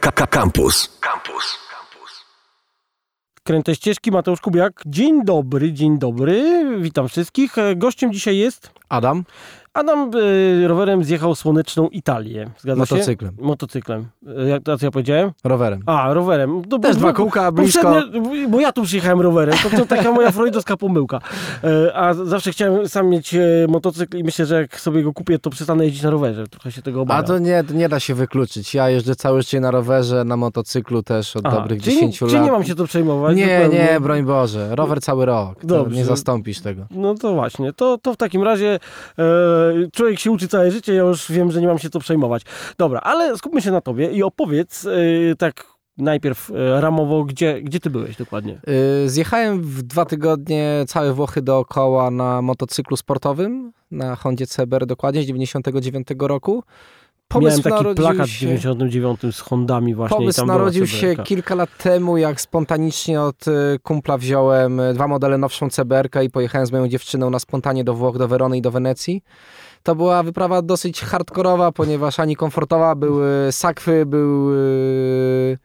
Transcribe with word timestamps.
Campus. 0.00 0.88
Campus. 1.00 1.58
Kręte 3.44 3.74
ścieżki, 3.74 4.10
Mateusz 4.10 4.40
Kubiak. 4.40 4.82
Dzień 4.86 5.24
dobry, 5.24 5.72
dzień 5.72 5.98
dobry. 5.98 6.64
Witam 6.80 7.08
wszystkich. 7.08 7.56
Gościem 7.76 8.12
dzisiaj 8.12 8.36
jest 8.36 8.70
Adam? 8.88 9.24
Adam 9.74 10.10
y, 10.14 10.68
rowerem 10.68 11.04
zjechał 11.04 11.34
słoneczną 11.34 11.88
Italię. 11.88 12.50
Zgadza 12.58 12.78
Motocyklem. 12.80 13.36
się? 13.36 13.42
Motocyklem. 13.44 14.06
Y, 14.44 14.48
Jak 14.48 14.62
to 14.62 14.76
ja 14.82 14.90
powiedziałem? 14.90 15.30
Rowerem. 15.44 15.82
A, 15.86 16.12
rowerem. 16.14 16.62
To, 16.64 16.78
Też 16.78 16.94
bo- 16.94 17.00
dwa 17.00 17.12
kółka, 17.12 17.52
blisko. 17.52 17.94
Bo 18.48 18.60
ja 18.60 18.72
tu 18.72 18.82
przyjechałem 18.82 19.20
rowerem. 19.20 19.54
To, 19.62 19.76
to 19.76 19.86
taka 19.86 20.12
moja 20.12 20.30
freudowska 20.30 20.76
pomyłka. 20.76 21.20
E, 21.64 21.94
A 21.96 22.14
zawsze 22.14 22.50
chciałem 22.52 22.88
sam 22.88 23.08
mieć 23.08 23.34
e, 23.34 23.40
motocykl 23.68 24.16
i 24.18 24.24
myślę, 24.24 24.46
że 24.46 24.60
jak 24.60 24.80
sobie 24.80 25.02
go 25.02 25.12
kupię, 25.12 25.38
to 25.38 25.50
przestanę 25.50 25.84
jeździć 25.84 26.02
na 26.02 26.10
rowerze. 26.10 26.46
Trochę 26.46 26.72
się 26.72 26.82
tego 26.82 26.98
A 26.98 27.02
obawiam. 27.02 27.24
to 27.24 27.38
nie, 27.38 27.64
nie 27.74 27.88
da 27.88 28.00
się 28.00 28.14
wykluczyć. 28.14 28.74
Ja 28.74 28.88
jeżdżę 28.90 29.16
całe 29.16 29.42
życie 29.42 29.60
na 29.60 29.70
rowerze, 29.70 30.24
na 30.24 30.36
motocyklu 30.36 31.02
też 31.02 31.36
od 31.36 31.46
Aha, 31.46 31.56
dobrych 31.56 31.82
czyli, 31.82 31.94
10 31.96 32.18
czyli 32.18 32.32
lat. 32.32 32.44
nie 32.44 32.52
mam 32.52 32.64
się 32.64 32.74
to 32.74 32.84
przejmować. 32.86 33.36
nie, 33.36 33.56
zupełnie. 33.64 33.88
nie, 33.92 34.00
broń 34.00 34.22
Boże. 34.24 34.68
Rower 34.76 35.00
cały 35.00 35.26
rok. 35.26 35.60
To 35.60 35.66
Dobrze. 35.66 35.96
nie 35.96 36.04
zastąpisz 36.04 36.60
tego. 36.60 36.86
No 36.90 37.14
to 37.14 37.34
właśnie, 37.34 37.72
to, 37.72 37.98
to 37.98 38.12
w 38.14 38.16
takim 38.16 38.42
razie 38.42 38.78
e, 39.18 39.63
człowiek 39.92 40.18
się 40.18 40.30
uczy 40.30 40.48
całe 40.48 40.70
życie, 40.70 40.94
ja 40.94 41.02
już 41.02 41.32
wiem, 41.32 41.50
że 41.50 41.60
nie 41.60 41.66
mam 41.66 41.78
się 41.78 41.90
to 41.90 42.00
przejmować. 42.00 42.42
Dobra, 42.78 43.00
ale 43.00 43.38
skupmy 43.38 43.62
się 43.62 43.70
na 43.70 43.80
tobie 43.80 44.12
i 44.12 44.22
opowiedz 44.22 44.86
e, 44.86 45.36
tak 45.38 45.74
najpierw 45.98 46.50
e, 46.50 46.80
ramowo, 46.80 47.24
gdzie, 47.24 47.62
gdzie 47.62 47.80
ty 47.80 47.90
byłeś 47.90 48.16
dokładnie? 48.16 48.60
Yy, 49.02 49.08
zjechałem 49.10 49.62
w 49.62 49.82
dwa 49.82 50.04
tygodnie 50.04 50.84
całe 50.88 51.12
Włochy 51.12 51.42
dookoła 51.42 52.10
na 52.10 52.42
motocyklu 52.42 52.96
sportowym, 52.96 53.72
na 53.90 54.16
Hondzie 54.16 54.46
CBR 54.46 54.86
dokładnie 54.86 55.22
z 55.22 55.26
99 55.26 56.08
roku. 56.18 56.64
Miałem 57.40 57.62
taki 57.62 57.74
narodził 57.74 57.94
plakat 58.04 58.26
w 58.26 58.30
się- 58.30 58.46
99 58.46 59.20
z 59.32 59.40
Hondami 59.40 59.94
właśnie. 59.94 60.16
Pomysł 60.16 60.46
narodził 60.46 60.86
się 60.86 61.16
kilka 61.16 61.54
lat 61.54 61.78
temu, 61.78 62.16
jak 62.16 62.40
spontanicznie 62.40 63.20
od 63.20 63.48
y, 63.48 63.78
kumpla 63.82 64.18
wziąłem 64.18 64.80
y, 64.80 64.94
dwa 64.94 65.08
modele 65.08 65.38
nowszą 65.38 65.70
CBR 65.70 66.08
i 66.24 66.30
pojechałem 66.30 66.66
z 66.66 66.72
moją 66.72 66.88
dziewczyną 66.88 67.30
na 67.30 67.38
spontanie 67.38 67.84
do 67.84 67.94
Włoch, 67.94 68.18
do 68.18 68.28
Werony 68.28 68.56
i 68.56 68.62
do 68.62 68.70
Wenecji. 68.70 69.22
To 69.82 69.94
była 69.94 70.22
wyprawa 70.22 70.62
dosyć 70.62 71.00
hardkorowa, 71.00 71.72
ponieważ 71.72 72.20
ani 72.20 72.36
komfortowa, 72.36 72.94
były 72.94 73.52
sakwy, 73.52 74.06
był 74.06 74.54
y, 74.54 74.56
y, 74.56 75.58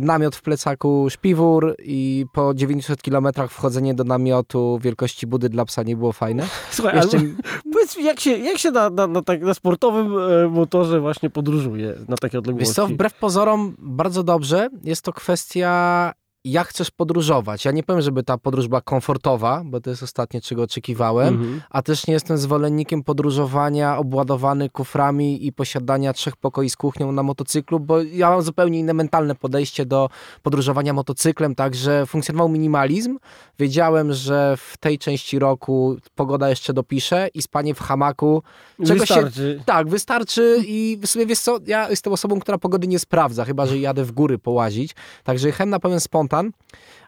namiot 0.00 0.36
w 0.36 0.42
plecaku, 0.42 1.06
szpiwór 1.10 1.74
i 1.78 2.26
po 2.32 2.54
900 2.54 3.02
kilometrach 3.02 3.50
wchodzenie 3.50 3.94
do 3.94 4.04
namiotu 4.04 4.78
wielkości 4.82 5.26
budy 5.26 5.48
dla 5.48 5.64
psa 5.64 5.82
nie 5.82 5.96
było 5.96 6.12
fajne. 6.12 6.46
Słuchaj, 6.70 6.96
Jeszcze 6.96 7.18
ale 7.18 7.26
powiedz 7.72 7.96
mi, 7.96 8.04
jak 8.04 8.20
się, 8.20 8.30
jak 8.30 8.58
się 8.58 8.70
na, 8.70 8.90
na, 8.90 9.06
na, 9.06 9.22
tak, 9.22 9.42
na 9.42 9.54
sportowym 9.54 10.18
e, 10.18 10.48
motorze 10.48 11.00
właśnie 11.00 11.30
podróżuje 11.30 11.94
na 12.08 12.16
takie 12.16 12.38
odległości? 12.38 12.68
Wiesz 12.68 12.76
co, 12.76 12.86
wbrew 12.86 13.14
pozorom 13.14 13.76
bardzo 13.78 14.22
dobrze. 14.22 14.68
Jest 14.84 15.02
to 15.02 15.12
kwestia, 15.12 16.12
jak 16.44 16.68
chcesz 16.68 16.90
podróżować. 16.90 17.64
Ja 17.64 17.70
nie 17.72 17.82
powiem, 17.82 18.02
żeby 18.02 18.22
ta 18.22 18.38
podróż 18.38 18.68
była 18.68 18.80
komfortowa, 18.80 19.62
bo 19.64 19.80
to 19.80 19.90
jest 19.90 20.02
ostatnie, 20.02 20.40
czego 20.40 20.62
oczekiwałem, 20.62 21.34
Mhm. 21.34 21.62
a 21.70 21.82
też 21.82 22.06
nie 22.06 22.14
jestem 22.14 22.38
zwolennikiem 22.38 23.02
podróżowania 23.04 23.96
obładowany 23.98 24.70
kuframi 24.70 25.46
i 25.46 25.52
posiadania 25.52 26.12
trzech 26.12 26.36
pokoi 26.36 26.70
z 26.70 26.76
kuchnią 26.76 27.12
na 27.12 27.22
motocyklu, 27.22 27.80
bo 27.80 28.02
ja 28.02 28.30
mam 28.30 28.42
zupełnie 28.42 28.78
inne 28.78 28.94
mentalne 28.94 29.34
podejście 29.34 29.86
do 29.86 30.08
podróżowania 30.42 30.92
motocyklem, 30.92 31.54
także 31.54 32.06
funkcjonował 32.06 32.48
minimalizm. 32.48 33.18
Wiedziałem, 33.58 34.12
że 34.12 34.56
w 34.56 34.76
tej 34.80 34.98
części 34.98 35.38
roku 35.38 35.96
pogoda 36.14 36.48
jeszcze 36.48 36.72
dopisze 36.72 37.28
i 37.34 37.42
spanie 37.42 37.74
w 37.74 37.80
hamaku 37.80 38.42
czego 38.86 39.06
się 39.06 39.14
Wystarczy. 39.14 39.62
tak, 39.66 39.88
wystarczy 39.88 40.58
i 40.66 40.98
w 41.02 41.06
sumie 41.06 41.26
wiesz 41.26 41.38
co, 41.40 41.58
ja 41.66 41.90
jestem 41.90 42.12
osobą, 42.12 42.40
która 42.40 42.58
pogody 42.58 42.86
nie 42.86 42.98
sprawdza, 42.98 43.44
chyba 43.44 43.66
że 43.66 43.78
jadę 43.78 44.04
w 44.04 44.12
góry 44.12 44.38
połazić. 44.38 44.94
Także 45.24 45.46
jechałem 45.48 45.70
na 45.70 45.78
pełen 45.78 46.00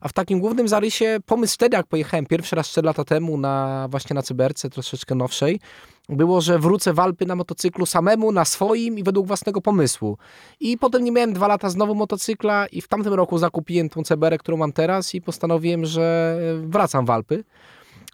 A 0.00 0.08
w 0.08 0.12
takim 0.12 0.40
głównym 0.40 0.68
zarysie 0.68 1.18
pomysł 1.26 1.54
wtedy, 1.54 1.76
jak 1.76 1.86
pojechałem 1.86 2.26
pierwszy 2.26 2.56
raz 2.56 2.68
4 2.68 2.86
lata 2.86 3.04
temu 3.04 3.36
na 3.38 3.86
właśnie 3.90 4.14
na 4.14 4.22
cyberce, 4.22 4.70
troszeczkę 4.70 5.14
nowszej, 5.14 5.60
było, 6.08 6.40
że 6.40 6.58
wrócę 6.58 6.92
w 6.92 6.98
Alpy 6.98 7.26
na 7.26 7.36
motocyklu 7.36 7.86
samemu, 7.86 8.32
na 8.32 8.44
swoim 8.44 8.98
i 8.98 9.02
według 9.02 9.26
własnego 9.26 9.60
pomysłu. 9.60 10.18
I 10.60 10.78
potem 10.78 11.04
nie 11.04 11.12
miałem 11.12 11.32
dwa 11.32 11.48
lata 11.48 11.70
znowu 11.70 11.94
motocykla 11.94 12.66
i 12.66 12.80
w 12.80 12.88
tamtym 12.88 13.14
roku 13.14 13.38
zakupiłem 13.38 13.88
tą 13.88 14.02
CBR, 14.02 14.38
którą 14.38 14.56
mam 14.56 14.72
teraz 14.72 15.14
i 15.14 15.20
postanowiłem, 15.20 15.86
że 15.86 16.38
wracam 16.62 17.06
w 17.06 17.10
Alpy. 17.10 17.44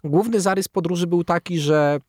Główny 0.03 0.41
zarys 0.41 0.67
podróży 0.67 1.07
był 1.07 1.23
taki, 1.23 1.59
że 1.59 1.99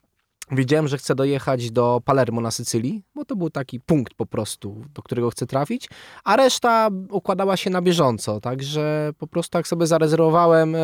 Wiedziałem, 0.53 0.89
że 0.89 0.99
chcę 0.99 1.15
dojechać 1.15 1.71
do 1.71 2.01
Palermo 2.05 2.41
na 2.41 2.51
Sycylii, 2.51 3.03
bo 3.15 3.25
to 3.25 3.37
był 3.37 3.51
taki 3.51 3.81
punkt 3.81 4.15
po 4.15 4.27
prostu, 4.27 4.85
do 4.95 5.03
którego 5.03 5.31
chcę 5.31 5.47
trafić, 5.47 5.89
a 6.25 6.37
reszta 6.37 6.89
układała 7.11 7.57
się 7.57 7.71
na 7.71 7.83
bieżąco, 7.83 8.41
także 8.41 9.11
po 9.19 9.27
prostu 9.27 9.59
jak 9.59 9.69
sobie 9.69 9.87
zarezerwowałem 9.87 10.75
e, 10.75 10.79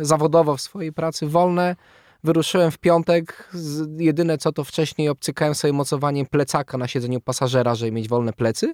zawodowo 0.00 0.56
w 0.56 0.60
swojej 0.60 0.92
pracy 0.92 1.26
wolne, 1.26 1.76
wyruszyłem 2.24 2.70
w 2.70 2.78
piątek, 2.78 3.50
jedyne 3.98 4.38
co 4.38 4.52
to 4.52 4.64
wcześniej 4.64 5.08
obcykałem 5.08 5.54
sobie 5.54 5.72
mocowaniem 5.72 6.26
plecaka 6.26 6.78
na 6.78 6.88
siedzeniu 6.88 7.20
pasażera, 7.20 7.74
żeby 7.74 7.92
mieć 7.92 8.08
wolne 8.08 8.32
plecy. 8.32 8.72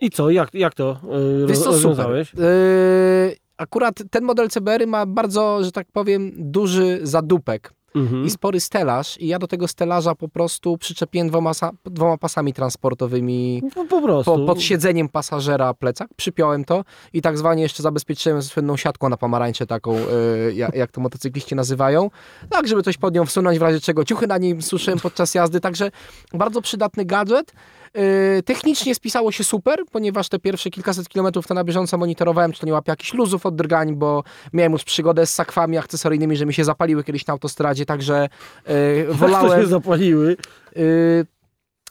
I 0.00 0.10
co, 0.10 0.30
jak, 0.30 0.54
jak 0.54 0.74
to 0.74 1.00
e, 1.42 1.46
Wiesz 1.46 1.58
super. 1.58 1.72
rozwiązałeś? 1.72 2.34
Yy, 2.34 3.36
akurat 3.56 4.02
ten 4.10 4.24
model 4.24 4.48
CBR 4.48 4.86
ma 4.86 5.06
bardzo, 5.06 5.64
że 5.64 5.72
tak 5.72 5.86
powiem, 5.92 6.32
duży 6.36 7.00
zadupek 7.02 7.72
Mhm. 7.94 8.24
i 8.24 8.30
spory 8.30 8.60
stelaż 8.60 9.20
i 9.20 9.26
ja 9.26 9.38
do 9.38 9.46
tego 9.46 9.68
stelaża 9.68 10.14
po 10.14 10.28
prostu 10.28 10.78
przyczepiłem 10.78 11.28
dwoma, 11.28 11.52
dwoma 11.84 12.18
pasami 12.18 12.52
transportowymi 12.52 13.62
Po, 13.74 13.84
po 13.84 14.02
prostu. 14.02 14.32
po, 14.38 14.46
pod 14.46 14.62
siedzeniem 14.62 15.08
pasażera 15.08 15.74
plecak, 15.74 16.08
przypiąłem 16.16 16.64
to 16.64 16.84
i 17.12 17.22
tak 17.22 17.38
zwanie 17.38 17.62
jeszcze 17.62 17.82
zabezpieczyłem 17.82 18.42
słynną 18.42 18.76
siatką 18.76 19.08
na 19.08 19.16
pomarańcze 19.16 19.66
taką, 19.66 19.96
y, 19.96 20.54
jak, 20.54 20.74
jak 20.74 20.90
to 20.90 21.00
motocykliści 21.00 21.54
nazywają, 21.54 22.10
tak 22.50 22.68
żeby 22.68 22.82
coś 22.82 22.96
pod 22.96 23.14
nią 23.14 23.26
wsunąć, 23.26 23.58
w 23.58 23.62
razie 23.62 23.80
czego 23.80 24.04
ciuchy 24.04 24.26
na 24.26 24.38
nim 24.38 24.62
suszyłem 24.62 25.00
podczas 25.00 25.34
jazdy, 25.34 25.60
także 25.60 25.90
bardzo 26.32 26.62
przydatny 26.62 27.04
gadżet. 27.04 27.52
Y, 27.98 28.42
Technicznie 28.42 28.94
spisało 28.94 29.32
się 29.32 29.44
super, 29.44 29.78
ponieważ 29.92 30.28
te 30.28 30.38
pierwsze 30.38 30.70
kilkaset 30.70 31.08
kilometrów 31.08 31.46
to 31.46 31.54
na 31.54 31.64
bieżąco 31.64 31.98
monitorowałem, 31.98 32.52
czy 32.52 32.60
to 32.60 32.66
nie 32.66 32.72
łapie 32.72 32.92
jakichś 32.92 33.14
luzów 33.14 33.46
od 33.46 33.56
drgań, 33.56 33.96
bo 33.96 34.24
miałem 34.52 34.72
już 34.72 34.84
przygodę 34.84 35.26
z 35.26 35.34
sakwami 35.34 35.78
akcesoryjnymi, 35.78 36.36
że 36.36 36.46
mi 36.46 36.54
się 36.54 36.64
zapaliły 36.64 37.04
kiedyś 37.04 37.26
na 37.26 37.32
autostradzie, 37.32 37.86
także 37.86 38.24
y, 38.24 38.28
to 39.06 39.12
się 39.12 39.18
wolałem... 39.18 39.66
zapaliły. 39.66 40.36
Y, 40.76 41.26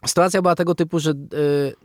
Sytuacja 0.05 0.41
była 0.41 0.55
tego 0.55 0.75
typu, 0.75 0.99
że 0.99 1.13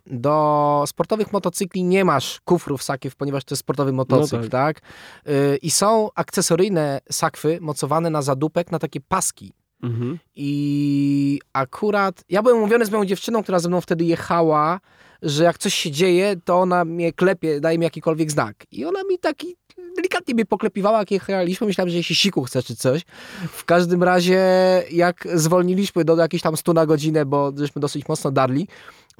do 0.07 0.85
sportowych 0.87 1.33
motocykli 1.33 1.85
nie 1.85 2.05
masz 2.05 2.41
kufrów 2.45 2.83
sakiew, 2.83 3.17
ponieważ 3.17 3.45
to 3.45 3.53
jest 3.53 3.61
sportowy 3.61 3.93
motocykl, 3.93 4.49
tak. 4.49 4.81
tak? 4.81 4.89
Y, 5.29 5.59
I 5.63 5.71
są 5.71 6.09
akcesoryjne 6.15 7.01
sakwy 7.11 7.59
mocowane 7.61 8.11
na 8.11 8.23
zadupek, 8.23 8.73
na 8.73 8.79
takie 8.79 9.01
paski. 9.01 9.53
Mhm. 9.83 10.19
I 10.37 11.41
akurat 11.53 12.25
ja 12.29 12.43
byłem 12.43 12.59
umówiony 12.59 12.87
z 12.87 12.91
moją 12.91 13.05
dziewczyną, 13.05 13.43
która 13.43 13.59
ze 13.59 13.69
mną 13.69 13.81
wtedy 13.81 14.05
jechała, 14.05 14.81
że 15.23 15.45
jak 15.45 15.59
coś 15.59 15.75
się 15.75 15.91
dzieje, 15.91 16.37
to 16.45 16.57
ona 16.61 16.85
mnie 16.85 17.13
klepie, 17.13 17.61
daje 17.61 17.79
mi 17.79 17.85
jakikolwiek 17.85 18.31
znak. 18.31 18.57
I 18.73 18.85
ona 18.85 19.05
mi 19.05 19.19
taki 19.19 19.57
delikatnie 19.97 20.35
mnie 20.35 20.47
poklepiwała, 20.47 20.99
jak 20.99 21.11
jechaliśmy. 21.11 21.67
Myślałem, 21.67 21.91
że 21.91 22.03
się 22.03 22.15
siku 22.15 22.43
chce 22.43 22.63
czy 22.63 22.77
coś. 22.77 23.03
W 23.51 23.65
każdym 23.65 24.03
razie, 24.03 24.43
jak 24.91 25.29
zwolniliśmy 25.35 26.05
do 26.05 26.17
jakichś 26.17 26.43
tam 26.43 26.57
100 26.57 26.73
na 26.73 26.87
godzinę, 26.87 27.27
bo 27.27 27.53
żeśmy 27.57 27.81
dosyć 27.81 28.09
mocno 28.09 28.31
darli, 28.31 28.69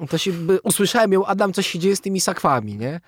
to 0.09 0.17
się 0.17 0.31
usłyszałem 0.63 1.13
ją, 1.13 1.25
Adam, 1.25 1.53
coś 1.53 1.67
się 1.67 1.79
dzieje 1.79 1.95
z 1.95 2.01
tymi 2.01 2.21
sakwami, 2.21 2.77
nie? 2.77 3.01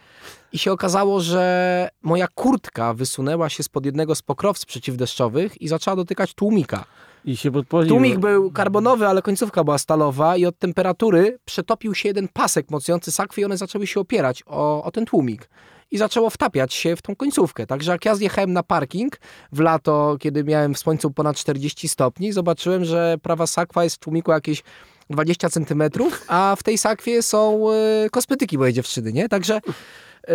I 0.54 0.58
się 0.58 0.72
okazało, 0.72 1.22
że 1.22 1.90
moja 2.02 2.28
kurtka 2.28 2.94
wysunęła 2.94 3.50
się 3.50 3.64
spod 3.64 3.86
jednego 3.86 4.16
z 4.16 4.22
pokrowc 4.22 4.66
przeciwdeszczowych 4.66 5.62
i 5.62 5.68
zaczęła 5.68 5.96
dotykać 5.96 6.34
tłumika. 6.34 6.86
I 7.26 7.38
się. 7.38 7.52
Tłumik 7.88 8.20
był 8.20 8.52
karbonowy, 8.52 9.08
ale 9.08 9.22
końcówka 9.22 9.64
była 9.64 9.78
stalowa 9.78 10.38
i 10.38 10.46
od 10.46 10.60
temperatury 10.60 11.40
przetopił 11.46 11.96
się 11.96 12.10
jeden 12.10 12.28
pasek 12.28 12.72
mocujący 12.72 13.12
sakwy 13.12 13.42
i 13.42 13.46
one 13.46 13.58
zaczęły 13.58 13.88
się 13.88 14.00
opierać 14.00 14.44
o, 14.46 14.84
o 14.84 14.92
ten 14.92 15.06
tłumik. 15.06 15.50
I 15.92 15.98
zaczęło 15.98 16.30
wtapiać 16.30 16.74
się 16.74 16.96
w 16.96 17.02
tą 17.02 17.16
końcówkę. 17.16 17.68
Także 17.68 17.92
jak 17.92 18.06
ja 18.06 18.16
zjechałem 18.16 18.54
na 18.54 18.64
parking 18.64 19.18
w 19.52 19.60
lato, 19.60 20.18
kiedy 20.20 20.44
miałem 20.44 20.74
w 20.74 20.80
słońcu 20.80 21.12
ponad 21.12 21.38
40 21.38 21.88
stopni, 21.88 22.32
zobaczyłem, 22.32 22.86
że 22.86 23.18
prawa 23.22 23.48
sakwa 23.48 23.84
jest 23.84 23.96
w 23.96 24.00
tłumiku 24.00 24.32
jakieś 24.32 24.64
20 25.12 25.50
centymetrów, 25.50 26.24
a 26.28 26.56
w 26.60 26.64
tej 26.64 26.78
sakwie 26.78 27.22
są 27.22 27.72
y, 28.06 28.10
kosmetyki 28.10 28.58
mojej 28.58 28.74
dziewczyny, 28.74 29.14
nie? 29.14 29.30
Także 29.30 29.58
y, 29.58 30.32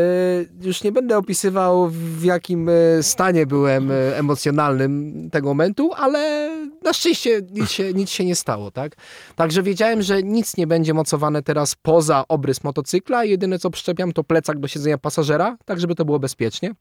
już 0.63 0.83
nie 0.83 0.93
będę 0.93 1.19
opisywał 1.19 1.89
w 1.91 2.25
jakim 2.25 2.69
y, 2.69 2.99
stanie 3.03 3.47
byłem 3.47 3.91
emocjonalnym 4.15 5.29
tego 5.31 5.49
momentu, 5.49 5.91
ale 5.97 6.51
na 6.83 6.93
szczęście 6.93 7.43
nic 7.51 7.71
się, 7.71 7.93
nic 7.95 8.11
się 8.11 8.25
nie 8.25 8.37
stało, 8.37 8.71
tak? 8.71 8.97
Także 9.37 9.63
wiedziałem, 9.63 10.03
że 10.03 10.23
nic 10.23 10.57
nie 10.57 10.67
będzie 10.67 10.95
mocowane 10.95 11.43
teraz 11.43 11.75
poza 11.83 12.25
obrys 12.29 12.65
motocykla. 12.65 13.25
Jedyne 13.25 13.59
co 13.59 13.71
przyczepiam 13.71 14.13
to 14.13 14.25
plecak 14.25 14.59
do 14.59 14.69
siedzenia 14.69 14.99
pasażera, 14.99 15.57
tak 15.65 15.81
żeby 15.81 15.95
to 15.95 16.05
było 16.05 16.19
bezpiecznie. 16.19 16.75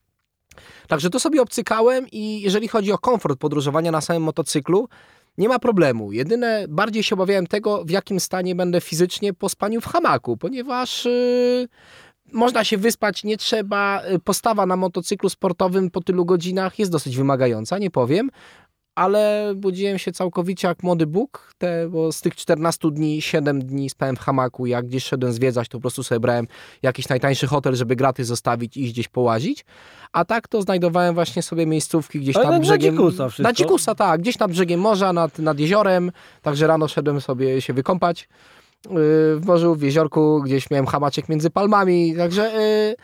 Także 0.88 1.10
to 1.10 1.20
sobie 1.20 1.42
obcykałem 1.42 2.08
i 2.12 2.42
jeżeli 2.42 2.68
chodzi 2.68 2.92
o 2.92 2.98
komfort 2.98 3.40
podróżowania 3.40 3.92
na 3.92 4.02
samym 4.02 4.24
motocyklu, 4.24 4.90
nie 5.38 5.50
ma 5.50 5.60
problemu. 5.60 6.12
Jedyne, 6.12 6.66
bardziej 6.70 7.04
się 7.04 7.16
obawiałem 7.16 7.48
tego, 7.48 7.86
w 7.86 7.90
jakim 7.90 8.20
stanie 8.20 8.56
będę 8.56 8.82
fizycznie 8.82 9.34
po 9.34 9.50
spaniu 9.50 9.82
w 9.82 9.86
hamaku, 9.86 10.38
ponieważ 10.38 11.06
yy, 11.06 11.68
można 12.32 12.64
się 12.64 12.78
wyspać, 12.78 13.24
nie 13.24 13.38
trzeba. 13.38 14.02
Y, 14.12 14.20
Postawa 14.20 14.66
na 14.66 14.76
motocyklu 14.76 15.30
sportowym 15.30 15.92
po 15.92 16.02
tylu 16.02 16.26
godzinach 16.26 16.80
jest 16.80 16.92
dosyć 16.92 17.18
wymagająca, 17.18 17.78
nie 17.78 17.92
powiem. 17.92 18.30
Ale 18.96 19.54
budziłem 19.56 19.98
się 19.98 20.12
całkowicie 20.12 20.68
jak 20.68 20.84
młody 20.84 21.08
Bóg, 21.08 21.54
te, 21.58 21.90
bo 21.90 22.12
z 22.12 22.22
tych 22.22 22.36
14 22.36 22.92
dni, 22.92 23.22
7 23.22 23.66
dni 23.66 23.90
spałem 23.90 24.16
w 24.16 24.20
hamaku. 24.20 24.66
Jak 24.66 24.86
gdzieś 24.86 25.04
szedłem 25.04 25.34
zwiedzać, 25.34 25.68
to 25.68 25.78
po 25.78 25.82
prostu 25.82 26.04
sobie 26.04 26.20
brałem 26.20 26.48
jakiś 26.82 27.10
najtańszy 27.10 27.48
hotel, 27.48 27.76
żeby 27.76 27.96
graty 27.96 28.26
zostawić 28.26 28.78
i 28.78 28.84
iść 28.84 28.94
gdzieś 28.94 29.08
połazić. 29.08 29.66
A 30.12 30.26
tak 30.26 30.48
to 30.48 30.62
znajdowałem 30.62 31.16
właśnie 31.16 31.42
sobie 31.42 31.66
miejscówki 31.66 32.20
gdzieś 32.20 32.36
Ale 32.36 32.46
nad 32.46 32.54
na 32.54 32.60
brzegiem. 32.60 32.96
dzikusa 32.96 33.30
wszystko? 33.30 33.44
Na 33.44 33.54
dzikusa, 33.54 33.96
tak. 33.96 34.22
Gdzieś 34.22 34.40
nad 34.40 34.52
brzegiem 34.52 34.80
morza, 34.80 35.14
nad, 35.14 35.40
nad 35.40 35.60
jeziorem. 35.60 36.12
Także 36.42 36.68
rano 36.68 36.88
szedłem 36.88 37.22
sobie 37.22 37.62
się 37.62 37.74
wykąpać 37.74 38.30
yy, 38.86 38.92
w 39.40 39.42
morzu, 39.46 39.76
w 39.76 39.82
jeziorku. 39.82 40.42
Gdzieś 40.46 40.70
miałem 40.72 40.86
hamaczek 40.86 41.30
między 41.30 41.50
palmami. 41.50 42.16
Także 42.18 42.42
yy, 42.90 42.96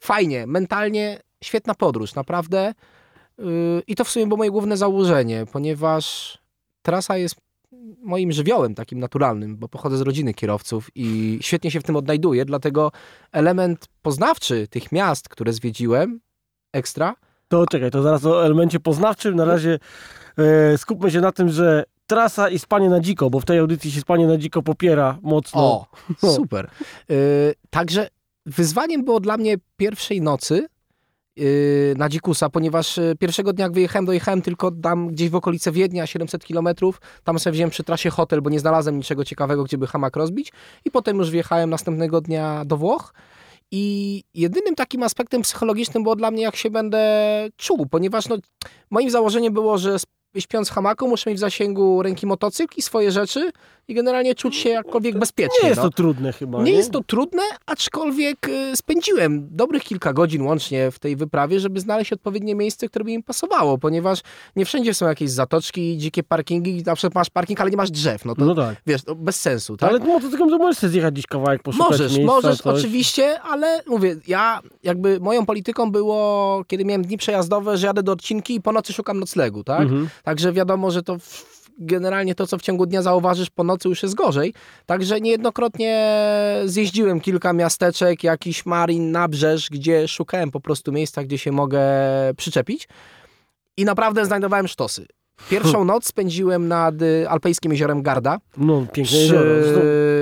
fajnie, 0.00 0.46
mentalnie 0.46 1.20
świetna 1.44 1.74
podróż, 1.74 2.14
naprawdę. 2.14 2.74
Yy, 3.38 3.82
I 3.86 3.94
to 3.94 4.04
w 4.04 4.10
sumie 4.10 4.26
było 4.26 4.38
moje 4.38 4.50
główne 4.50 4.76
założenie, 4.76 5.44
ponieważ 5.52 6.38
trasa 6.82 7.16
jest 7.16 7.36
moim 8.02 8.32
żywiołem 8.32 8.74
takim 8.74 8.98
naturalnym, 8.98 9.56
bo 9.56 9.68
pochodzę 9.68 9.98
z 9.98 10.00
rodziny 10.00 10.34
kierowców 10.34 10.90
i 10.94 11.38
świetnie 11.42 11.70
się 11.70 11.80
w 11.80 11.82
tym 11.82 11.96
odnajduję, 11.96 12.44
dlatego 12.44 12.92
element 13.32 13.86
poznawczy 14.02 14.68
tych 14.68 14.92
miast, 14.92 15.28
które 15.28 15.52
zwiedziłem, 15.52 16.20
ekstra, 16.72 17.14
To 17.48 17.66
czekaj, 17.66 17.90
to 17.90 18.02
zaraz 18.02 18.24
o 18.24 18.44
elemencie 18.44 18.80
poznawczym. 18.80 19.36
Na 19.36 19.44
razie 19.44 19.78
e, 20.38 20.78
skupmy 20.78 21.10
się 21.10 21.20
na 21.20 21.32
tym, 21.32 21.48
że 21.48 21.84
trasa 22.06 22.48
i 22.48 22.58
spanie 22.58 22.88
na 22.88 23.00
dziko, 23.00 23.30
bo 23.30 23.40
w 23.40 23.44
tej 23.44 23.58
audycji 23.58 23.90
się 23.90 24.00
spanie 24.00 24.26
na 24.26 24.36
dziko 24.36 24.62
popiera 24.62 25.18
mocno. 25.22 25.62
O, 25.62 25.86
super. 26.36 26.70
Yy, 27.08 27.16
także 27.70 28.08
wyzwaniem 28.46 29.04
było 29.04 29.20
dla 29.20 29.36
mnie 29.36 29.56
pierwszej 29.76 30.20
nocy 30.20 30.54
yy, 30.54 30.68
na 31.96 32.08
Dzikusa, 32.08 32.50
ponieważ 32.50 32.96
yy, 32.96 33.14
pierwszego 33.18 33.52
dnia 33.52 33.64
jak 33.64 33.72
wyjechałem, 33.72 34.06
dojechałem 34.06 34.42
tylko 34.42 34.70
tam 34.70 35.08
gdzieś 35.08 35.30
w 35.30 35.34
okolice 35.34 35.72
Wiednia, 35.72 36.06
700 36.06 36.44
kilometrów. 36.44 37.00
Tam 37.24 37.38
sobie 37.38 37.52
wziąłem 37.52 37.70
przy 37.70 37.84
trasie 37.84 38.10
hotel, 38.10 38.42
bo 38.42 38.50
nie 38.50 38.60
znalazłem 38.60 38.96
niczego 38.96 39.24
ciekawego, 39.24 39.64
gdzie 39.64 39.78
by 39.78 39.86
hamak 39.86 40.16
rozbić. 40.16 40.52
I 40.84 40.90
potem 40.90 41.16
już 41.16 41.30
wjechałem 41.30 41.70
następnego 41.70 42.20
dnia 42.20 42.64
do 42.64 42.76
Włoch. 42.76 43.14
I 43.70 44.24
jedynym 44.34 44.74
takim 44.74 45.02
aspektem 45.02 45.42
psychologicznym 45.42 46.02
było 46.02 46.16
dla 46.16 46.30
mnie, 46.30 46.42
jak 46.42 46.56
się 46.56 46.70
będę 46.70 47.00
czuł, 47.56 47.86
ponieważ 47.86 48.28
no, 48.28 48.36
moim 48.90 49.10
założeniem 49.10 49.52
było, 49.52 49.78
że 49.78 49.96
śpiąc 50.38 50.68
w 50.68 50.72
hamaku 50.72 51.08
muszę 51.08 51.30
mieć 51.30 51.38
w 51.38 51.40
zasięgu 51.40 52.02
ręki 52.02 52.26
motocykl 52.26 52.74
i 52.76 52.82
swoje 52.82 53.12
rzeczy 53.12 53.50
i 53.88 53.94
generalnie 53.94 54.34
czuć 54.34 54.56
się 54.56 54.68
jakkolwiek 54.68 55.18
bezpiecznie. 55.18 55.58
Nie 55.62 55.68
jest 55.68 55.80
no. 55.82 55.90
to 55.90 55.96
trudne 55.96 56.32
chyba. 56.32 56.62
Nie 56.62 56.72
jest 56.72 56.90
to 56.90 57.00
trudne, 57.02 57.42
aczkolwiek 57.66 58.48
y, 58.48 58.76
spędziłem 58.76 59.48
dobrych 59.50 59.84
kilka 59.84 60.12
godzin 60.12 60.42
łącznie 60.42 60.90
w 60.90 60.98
tej 60.98 61.16
wyprawie, 61.16 61.60
żeby 61.60 61.80
znaleźć 61.80 62.12
odpowiednie 62.12 62.54
miejsce, 62.54 62.88
które 62.88 63.04
by 63.04 63.10
mi 63.10 63.22
pasowało, 63.22 63.78
ponieważ 63.78 64.20
nie 64.56 64.64
wszędzie 64.64 64.94
są 64.94 65.06
jakieś 65.06 65.30
zatoczki, 65.30 65.98
dzikie 65.98 66.22
parkingi, 66.22 66.82
na 66.86 66.94
przykład 66.94 67.14
masz 67.14 67.30
parking, 67.30 67.60
ale 67.60 67.70
nie 67.70 67.76
masz 67.76 67.90
drzew, 67.90 68.24
no 68.24 68.34
to 68.34 68.44
No 68.44 68.54
tak. 68.54 68.76
wiesz, 68.86 69.06
no, 69.06 69.14
bez 69.14 69.40
sensu, 69.40 69.76
tak? 69.76 69.90
Ale 69.90 69.98
motocyklem 69.98 70.50
to 70.50 70.58
możesz 70.58 70.90
zjechać 70.90 71.14
gdzieś 71.14 71.26
kawałek, 71.26 71.62
poszukać 71.62 71.90
Możesz, 71.90 72.12
miejsca, 72.16 72.34
możesz, 72.34 72.58
coś. 72.60 72.78
oczywiście, 72.78 73.40
ale 73.40 73.82
mówię, 73.86 74.16
ja 74.26 74.60
jakby 74.82 75.20
moją 75.20 75.46
polityką 75.46 75.90
było, 75.90 76.62
kiedy 76.66 76.84
miałem 76.84 77.02
dni 77.02 77.16
przejazdowe, 77.18 77.76
że 77.78 77.86
jadę 77.86 78.02
do 78.02 78.12
odcinki 78.12 78.54
i 78.54 78.60
po 78.60 78.72
nocy 78.72 78.92
szukam 78.92 79.20
noclegu, 79.20 79.64
tak? 79.64 79.80
Mhm. 79.80 80.08
Także 80.22 80.52
wiadomo, 80.52 80.90
że 80.90 81.02
to 81.02 81.16
generalnie 81.78 82.34
to, 82.34 82.46
co 82.46 82.58
w 82.58 82.62
ciągu 82.62 82.86
dnia 82.86 83.02
zauważysz, 83.02 83.50
po 83.50 83.64
nocy 83.64 83.88
już 83.88 84.02
jest 84.02 84.14
gorzej. 84.14 84.54
Także 84.86 85.20
niejednokrotnie 85.20 86.14
zjeździłem 86.64 87.20
kilka 87.20 87.52
miasteczek, 87.52 88.24
jakiś 88.24 88.66
marin, 88.66 89.10
nabrzeż, 89.10 89.70
gdzie 89.70 90.08
szukałem 90.08 90.50
po 90.50 90.60
prostu 90.60 90.92
miejsca, 90.92 91.24
gdzie 91.24 91.38
się 91.38 91.52
mogę 91.52 91.80
przyczepić. 92.36 92.88
I 93.76 93.84
naprawdę 93.84 94.26
znajdowałem 94.26 94.68
sztosy. 94.68 95.06
Pierwszą 95.50 95.84
noc 95.92 96.06
spędziłem 96.06 96.68
nad 96.68 97.02
y, 97.02 97.28
alpejskim 97.28 97.72
jeziorem 97.72 98.02
Garda. 98.02 98.38
No, 98.56 98.86
piękne 98.92 99.18
jezioro. 99.18 99.50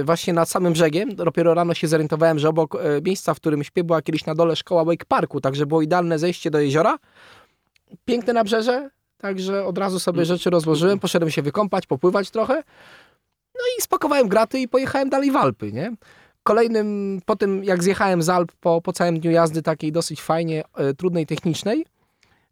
Właśnie 0.05 0.33
nad 0.33 0.49
samym 0.49 0.73
brzegiem. 0.73 1.17
Dopiero 1.17 1.55
rano 1.55 1.75
się 1.75 1.89
zorientowałem, 1.89 2.39
że 2.39 2.49
obok 2.49 2.75
e, 2.75 2.79
miejsca, 3.05 3.35
w 3.35 3.37
którym 3.37 3.65
śpię, 3.65 3.85
była 3.85 4.03
kiedyś 4.03 4.27
na 4.27 4.35
dole 4.35 4.57
szkoła 4.57 4.85
Wake 4.85 5.05
Parku, 5.09 5.41
także 5.41 5.67
było 5.67 5.83
idealne 5.83 6.19
zejście 6.19 6.51
do 6.51 6.61
jeziora. 6.61 6.99
Piękne 8.05 8.33
nabrzeże, 8.33 8.91
także 9.19 9.65
od 9.65 9.79
razu 9.79 10.01
sobie 10.01 10.25
rzeczy 10.25 10.51
rozłożyłem, 10.51 10.99
poszedłem 10.99 11.31
się 11.31 11.43
wykąpać, 11.43 11.87
popływać 11.87 12.31
trochę. 12.31 12.55
No 13.55 13.61
i 13.79 13.83
spakowałem 13.83 14.29
graty 14.29 14.61
i 14.61 14.69
pojechałem 14.69 15.11
dalej 15.11 15.31
w 15.31 15.37
Alpy, 15.37 15.73
nie? 15.73 15.97
Kolejnym, 16.43 17.21
po 17.27 17.37
tym 17.37 17.65
jak 17.65 17.83
zjechałem 17.83 18.23
z 18.23 18.29
Alp 18.29 18.53
po, 18.61 18.81
po 18.81 18.93
całym 18.93 19.21
dniu 19.21 19.31
jazdy 19.31 19.63
takiej 19.63 19.93
dosyć 19.93 20.23
fajnie, 20.23 20.65
e, 20.77 20.95
trudnej, 20.95 21.27
technicznej, 21.27 21.87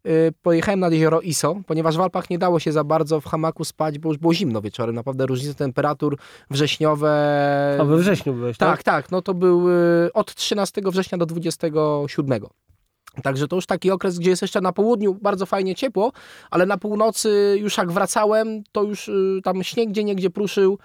e, 0.03 0.09
pojechałem 0.41 0.79
nad 0.79 0.93
jezioro 0.93 1.21
Iso, 1.21 1.55
ponieważ 1.67 1.97
w 1.97 2.01
Alpach 2.01 2.29
nie 2.29 2.37
dało 2.37 2.59
się 2.59 2.71
za 2.71 2.83
bardzo 2.83 3.21
w 3.21 3.25
hamaku 3.25 3.65
spać, 3.65 3.99
bo 3.99 4.09
już 4.09 4.17
było 4.17 4.33
zimno 4.33 4.61
wieczorem. 4.61 4.95
Naprawdę 4.95 5.25
różnice 5.25 5.55
temperatur 5.55 6.17
wrześniowe. 6.49 7.77
A 7.81 7.83
we 7.83 7.97
wrześniu 7.97 8.33
byłeś, 8.33 8.57
tak? 8.57 8.69
Tak, 8.69 8.83
tak. 8.83 9.11
No 9.11 9.21
to 9.21 9.33
był 9.33 9.69
y, 9.69 10.13
od 10.13 10.35
13 10.35 10.81
września 10.85 11.17
do 11.17 11.25
27. 11.25 12.41
Także 13.23 13.47
to 13.47 13.55
już 13.55 13.65
taki 13.65 13.91
okres, 13.91 14.19
gdzie 14.19 14.29
jest 14.29 14.41
jeszcze 14.41 14.61
na 14.61 14.71
południu 14.71 15.13
bardzo 15.13 15.45
fajnie 15.45 15.75
ciepło, 15.75 16.11
ale 16.51 16.65
na 16.65 16.77
północy 16.77 17.57
już 17.59 17.77
jak 17.77 17.91
wracałem, 17.91 18.63
to 18.71 18.83
już 18.83 19.07
y, 19.07 19.39
tam 19.43 19.63
śnieg 19.63 19.89
gdzie 19.89 20.03
niegdzie 20.03 20.29
pruszył, 20.29 20.77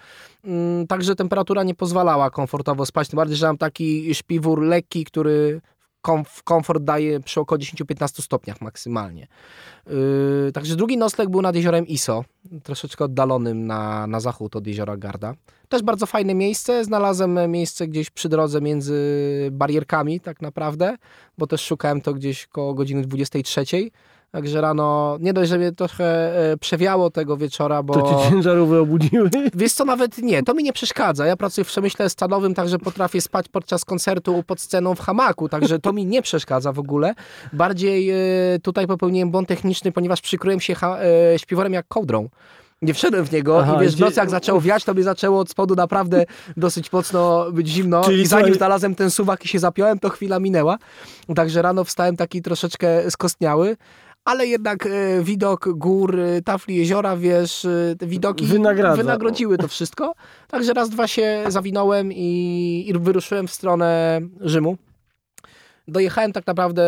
mm, 0.45 0.87
także 0.87 1.15
temperatura 1.15 1.63
nie 1.63 1.75
pozwalała 1.75 2.31
komfortowo 2.31 2.87
spać, 2.87 3.09
tym 3.09 3.17
bardziej, 3.17 3.37
że 3.37 3.47
mam 3.47 3.59
taki 3.59 4.15
śpiwór 4.15 4.63
lekki, 4.63 5.05
który 5.05 5.61
komf- 6.03 6.43
komfort 6.45 6.83
daje 6.83 7.21
przy 7.21 7.41
około 7.41 7.59
10-15 7.59 8.23
stopniach 8.23 8.61
maksymalnie. 8.61 9.27
Yy, 9.87 10.53
także 10.55 10.77
drugi 10.77 10.97
nocleg 10.97 11.29
był 11.29 11.43
nad 11.43 11.55
jeziorem 11.55 11.87
Iso, 11.87 12.25
troszeczkę 12.63 13.05
oddalonym 13.05 13.67
na, 13.67 14.07
na 14.07 14.21
zachód 14.21 14.57
od 14.57 14.67
jeziora 14.67 14.97
Garda. 14.97 15.35
Też 15.69 15.83
bardzo 15.83 16.07
fajne 16.07 16.35
miejsce. 16.35 16.85
Znalazłem 16.85 17.51
miejsce 17.51 17.89
gdzieś 17.89 18.11
przy 18.11 18.29
drodze 18.29 18.61
między 18.61 18.99
barierkami, 19.53 20.21
tak 20.21 20.43
naprawdę, 20.43 20.97
bo 21.39 21.47
też 21.47 21.61
szukałem 21.61 22.01
to 22.01 22.15
gdzieś 22.15 22.47
koło 22.47 22.75
godziny 22.75 23.03
23. 23.03 23.65
Także 24.31 24.61
rano, 24.61 25.17
nie 25.21 25.33
dość, 25.33 25.51
że 25.51 25.59
mnie 25.59 25.73
trochę 25.73 26.05
e, 26.53 26.57
przewiało 26.57 27.11
tego 27.11 27.37
wieczora, 27.37 27.83
bo... 27.83 27.95
To 27.95 28.03
cię 28.03 28.31
ciężarówki 28.31 28.77
obudziły? 28.77 29.31
Wiesz 29.55 29.73
co, 29.73 29.85
nawet 29.85 30.19
nie, 30.19 30.43
to 30.43 30.55
mi 30.55 30.63
nie 30.63 30.73
przeszkadza. 30.73 31.27
Ja 31.27 31.37
pracuję 31.37 31.65
w 31.65 31.69
przemyśle 31.69 32.11
stanowym, 32.11 32.55
także 32.55 32.79
potrafię 32.79 33.21
spać 33.21 33.49
podczas 33.49 33.85
koncertu 33.85 34.43
pod 34.47 34.61
sceną 34.61 34.95
w 34.95 35.01
hamaku, 35.01 35.49
także 35.49 35.79
to 35.79 35.93
mi 35.93 36.07
nie 36.07 36.23
przeszkadza 36.23 36.73
w 36.73 36.79
ogóle. 36.79 37.15
Bardziej 37.53 38.11
e, 38.11 38.15
tutaj 38.63 38.87
popełniłem 38.87 39.31
błąd 39.31 39.49
techniczny, 39.49 39.93
ponieważ 39.93 40.21
przykryłem 40.21 40.61
się 40.61 40.75
e, 40.83 41.39
śpiworem 41.39 41.73
jak 41.73 41.89
kołdrą. 41.89 42.29
Nie 42.83 42.95
wszedłem 42.95 43.25
w 43.25 43.33
niego 43.33 43.61
Aha, 43.63 43.77
i 43.77 43.81
wiesz, 43.85 43.97
w 43.97 44.01
nocy 44.01 44.21
jak 44.21 44.31
zaczęło 44.31 44.61
wiać, 44.61 44.85
to 44.85 44.95
mnie 44.95 45.03
zaczęło 45.03 45.41
od 45.41 45.51
spodu 45.51 45.75
naprawdę 45.75 46.25
dosyć 46.57 46.93
mocno 46.93 47.53
być 47.53 47.69
zimno 47.69 48.05
Czyli 48.05 48.23
i 48.23 48.27
zanim 48.27 48.47
słuchaj- 48.47 48.59
znalazłem 48.59 48.95
ten 48.95 49.11
suwak 49.11 49.45
i 49.45 49.49
się 49.49 49.59
zapiąłem, 49.59 49.99
to 49.99 50.09
chwila 50.09 50.39
minęła. 50.39 50.79
Także 51.37 51.63
rano 51.63 51.85
wstałem 51.85 52.17
taki 52.17 52.43
troszeczkę 52.43 53.11
skostniały. 53.11 53.77
Ale 54.31 54.47
jednak 54.47 54.87
e, 54.87 55.23
widok 55.23 55.69
gór, 55.69 56.17
tafli 56.45 56.77
jeziora, 56.77 57.17
wiesz, 57.17 57.65
e, 57.65 57.97
te 57.99 58.07
widoki 58.07 58.45
Wynagradza. 58.45 58.97
wynagrodziły 58.97 59.59
to 59.59 59.69
wszystko. 59.69 60.15
Także 60.49 60.73
raz, 60.73 60.91
dwa 60.91 61.07
się 61.09 61.45
zawinąłem 61.49 62.13
i, 62.13 62.85
i 62.89 62.93
wyruszyłem 62.93 63.47
w 63.49 63.53
stronę 63.53 64.21
Rzymu. 64.41 64.77
Dojechałem 65.91 66.33
tak 66.33 66.47
naprawdę 66.47 66.83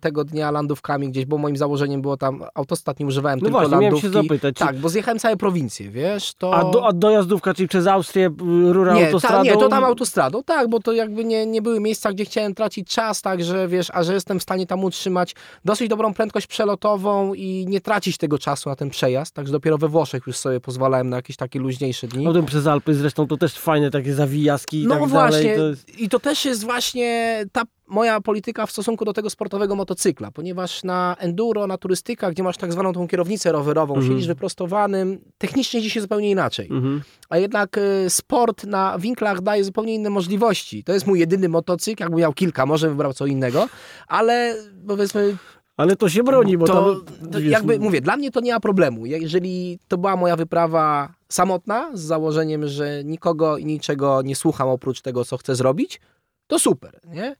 tego 0.00 0.24
dnia 0.24 0.50
landówkami 0.50 1.08
gdzieś, 1.08 1.24
bo 1.24 1.38
moim 1.38 1.56
założeniem 1.56 2.02
było 2.02 2.16
tam, 2.16 2.44
autostad 2.54 3.00
nie 3.00 3.06
używałem, 3.06 3.38
No 3.38 3.44
tylko 3.44 3.58
właśnie, 3.58 3.70
miałem 3.70 3.84
landówki. 3.84 4.06
się 4.16 4.22
zapytać, 4.22 4.56
Tak, 4.58 4.76
bo 4.78 4.88
zjechałem 4.88 5.18
całe 5.18 5.36
prowincje, 5.36 5.90
wiesz, 5.90 6.34
to... 6.34 6.54
A, 6.54 6.70
do, 6.70 6.86
a 6.86 6.92
dojazdówka, 6.92 7.54
czyli 7.54 7.68
przez 7.68 7.86
Austrię, 7.86 8.26
y, 8.26 8.72
rura 8.72 8.94
nie, 8.94 9.06
autostradą? 9.06 9.36
ta, 9.36 9.42
nie, 9.42 9.56
to 9.56 9.68
tam 9.68 9.84
autostradą, 9.84 10.42
tak, 10.42 10.68
bo 10.68 10.80
to 10.80 10.92
jakby 10.92 11.24
nie, 11.24 11.46
nie 11.46 11.62
były 11.62 11.80
miejsca, 11.80 12.12
gdzie 12.12 12.24
chciałem 12.24 12.54
tracić 12.54 12.88
czas, 12.88 13.22
tak, 13.22 13.44
że 13.44 13.68
wiesz, 13.68 13.88
a 13.94 14.02
że 14.02 14.14
jestem 14.14 14.38
w 14.38 14.42
stanie 14.42 14.66
tam 14.66 14.84
utrzymać 14.84 15.34
dosyć 15.64 15.88
dobrą 15.88 16.14
prędkość 16.14 16.46
przelotową 16.46 17.34
i 17.34 17.66
nie 17.68 17.80
tracić 17.80 18.16
tego 18.18 18.38
czasu 18.38 18.68
na 18.68 18.76
ten 18.76 18.90
przejazd, 18.90 19.34
także 19.34 19.52
dopiero 19.52 19.78
we 19.78 19.88
Włoszech 19.88 20.22
już 20.26 20.36
sobie 20.36 20.60
pozwalałem 20.60 21.08
na 21.08 21.16
jakieś 21.16 21.36
takie 21.36 21.58
luźniejsze 21.58 22.08
dni. 22.08 22.24
Potem 22.24 22.46
przez 22.46 22.66
Alpy 22.66 22.94
zresztą 22.94 23.26
to 23.26 23.36
też 23.36 23.54
fajne 23.54 23.90
takie 23.90 24.14
zawijaski 24.14 24.82
i 24.82 24.86
No 24.86 24.94
tak 24.98 25.08
właśnie, 25.08 25.42
dalej. 25.42 25.56
To 25.58 25.68
jest... 25.68 25.98
i 26.00 26.08
to 26.08 26.20
też 26.20 26.44
jest 26.44 26.64
właśnie 26.64 27.44
ta 27.52 27.62
moja 27.90 28.20
polityka 28.20 28.66
w 28.66 28.70
stosunku 28.70 29.04
do 29.04 29.12
tego 29.12 29.30
sportowego 29.30 29.76
motocykla, 29.76 30.30
ponieważ 30.30 30.84
na 30.84 31.16
enduro, 31.18 31.66
na 31.66 31.78
turystykach, 31.78 32.32
gdzie 32.32 32.42
masz 32.42 32.56
tak 32.56 32.72
zwaną 32.72 32.92
tą 32.92 33.08
kierownicę 33.08 33.52
rowerową, 33.52 33.94
Mhm. 33.94 34.12
siedzisz 34.12 34.26
wyprostowanym, 34.28 35.18
technicznie 35.38 35.80
idzie 35.80 35.90
się 35.90 36.00
zupełnie 36.00 36.30
inaczej. 36.30 36.68
Mhm. 36.70 37.02
A 37.28 37.38
jednak 37.38 37.78
y, 37.78 38.10
sport 38.10 38.64
na 38.64 38.98
winklach 38.98 39.40
daje 39.40 39.64
zupełnie 39.64 39.94
inne 39.94 40.10
możliwości. 40.10 40.84
To 40.84 40.92
jest 40.92 41.06
mój 41.06 41.20
jedyny 41.20 41.48
motocykl, 41.48 42.02
jakbym 42.02 42.18
miał 42.20 42.32
kilka, 42.32 42.66
może 42.66 42.88
wybrał 42.88 43.12
co 43.12 43.26
innego, 43.26 43.68
ale 44.08 44.54
powiedzmy 44.88 45.36
Ale 45.76 45.96
to 45.96 46.08
się 46.08 46.22
broni, 46.22 46.58
bo 46.58 46.66
to, 46.66 46.94
to 47.32 47.40
wiesz, 47.40 47.50
jakby 47.52 47.78
mówię, 47.78 48.00
dla 48.00 48.16
mnie 48.16 48.30
to 48.30 48.40
nie 48.40 48.52
ma 48.52 48.60
problemu. 48.60 49.06
Jeżeli 49.06 49.78
to 49.88 49.98
była 49.98 50.16
moja 50.16 50.36
wyprawa 50.36 51.14
samotna, 51.28 51.90
z 51.94 52.00
założeniem, 52.00 52.68
że 52.68 53.04
nikogo 53.04 53.56
i 53.56 53.64
niczego 53.64 54.22
nie 54.22 54.36
słucham 54.36 54.68
oprócz 54.68 55.00
tego, 55.00 55.24
co 55.24 55.36
chcę 55.36 55.54
zrobić, 55.54 56.00
to 56.46 56.58
super, 56.58 57.00
nie? 57.08 57.36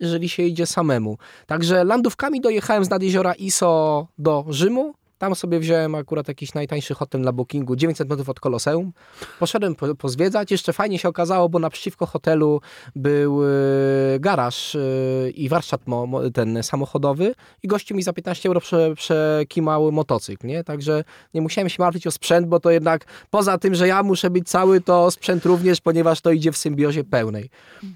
Jeżeli 0.00 0.28
się 0.28 0.42
idzie 0.42 0.66
samemu. 0.66 1.18
Także 1.46 1.84
landówkami 1.84 2.40
dojechałem 2.40 2.84
z 2.84 2.90
nad 2.90 3.02
jeziora 3.02 3.32
Iso 3.32 4.06
do 4.18 4.44
Rzymu. 4.48 4.94
Tam 5.18 5.34
sobie 5.34 5.60
wziąłem 5.60 5.94
akurat 5.94 6.28
jakiś 6.28 6.54
najtańszy 6.54 6.94
hotel 6.94 7.20
na 7.20 7.32
bookingu, 7.32 7.76
900 7.76 8.08
metrów 8.08 8.28
od 8.28 8.40
Koloseum. 8.40 8.92
Poszedłem 9.38 9.74
po, 9.74 9.94
pozwiedzać. 9.94 10.50
Jeszcze 10.50 10.72
fajnie 10.72 10.98
się 10.98 11.08
okazało, 11.08 11.48
bo 11.48 11.58
naprzeciwko 11.58 12.06
hotelu 12.06 12.60
był 12.96 13.44
y, 13.44 13.48
garaż 14.20 14.74
y, 14.74 15.32
i 15.34 15.48
warsztat 15.48 15.80
ten 16.34 16.62
samochodowy 16.62 17.34
i 17.62 17.68
gościu 17.68 17.94
mi 17.94 18.02
za 18.02 18.12
15 18.12 18.48
euro 18.48 18.60
prze, 18.60 18.94
przekimał 18.94 19.92
motocykl, 19.92 20.46
nie? 20.46 20.64
Także 20.64 21.04
nie 21.34 21.40
musiałem 21.40 21.68
się 21.68 21.82
martwić 21.82 22.06
o 22.06 22.10
sprzęt, 22.10 22.46
bo 22.46 22.60
to 22.60 22.70
jednak 22.70 23.04
poza 23.30 23.58
tym, 23.58 23.74
że 23.74 23.88
ja 23.88 24.02
muszę 24.02 24.30
być 24.30 24.48
cały, 24.48 24.80
to 24.80 25.10
sprzęt 25.10 25.44
również, 25.44 25.80
ponieważ 25.80 26.20
to 26.20 26.30
idzie 26.30 26.52
w 26.52 26.56
symbiozie 26.56 27.04
pełnej. 27.04 27.50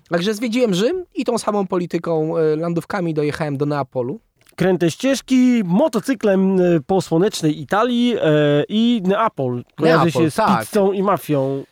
Także 0.08 0.34
zwiedziłem 0.34 0.74
Rzym 0.74 1.04
i 1.14 1.24
tą 1.24 1.38
samą 1.38 1.66
polityką 1.66 2.38
y, 2.38 2.56
landówkami 2.56 3.14
dojechałem 3.14 3.56
do 3.56 3.66
Neapolu 3.66 4.20
kręte 4.58 4.90
ścieżki, 4.90 5.62
motocyklem 5.64 6.60
e, 6.60 6.80
po 6.86 7.02
słonecznej 7.02 7.60
Italii 7.60 8.14
e, 8.16 8.20
i 8.68 9.02
Neapol. 9.04 9.64
Kojarzy 9.76 10.04
Neapol, 10.04 10.22
się 10.22 10.30
z 10.30 10.34
tak. 10.34 10.60
pizzą 10.60 10.92
i 10.92 11.02
mafią. 11.02 11.64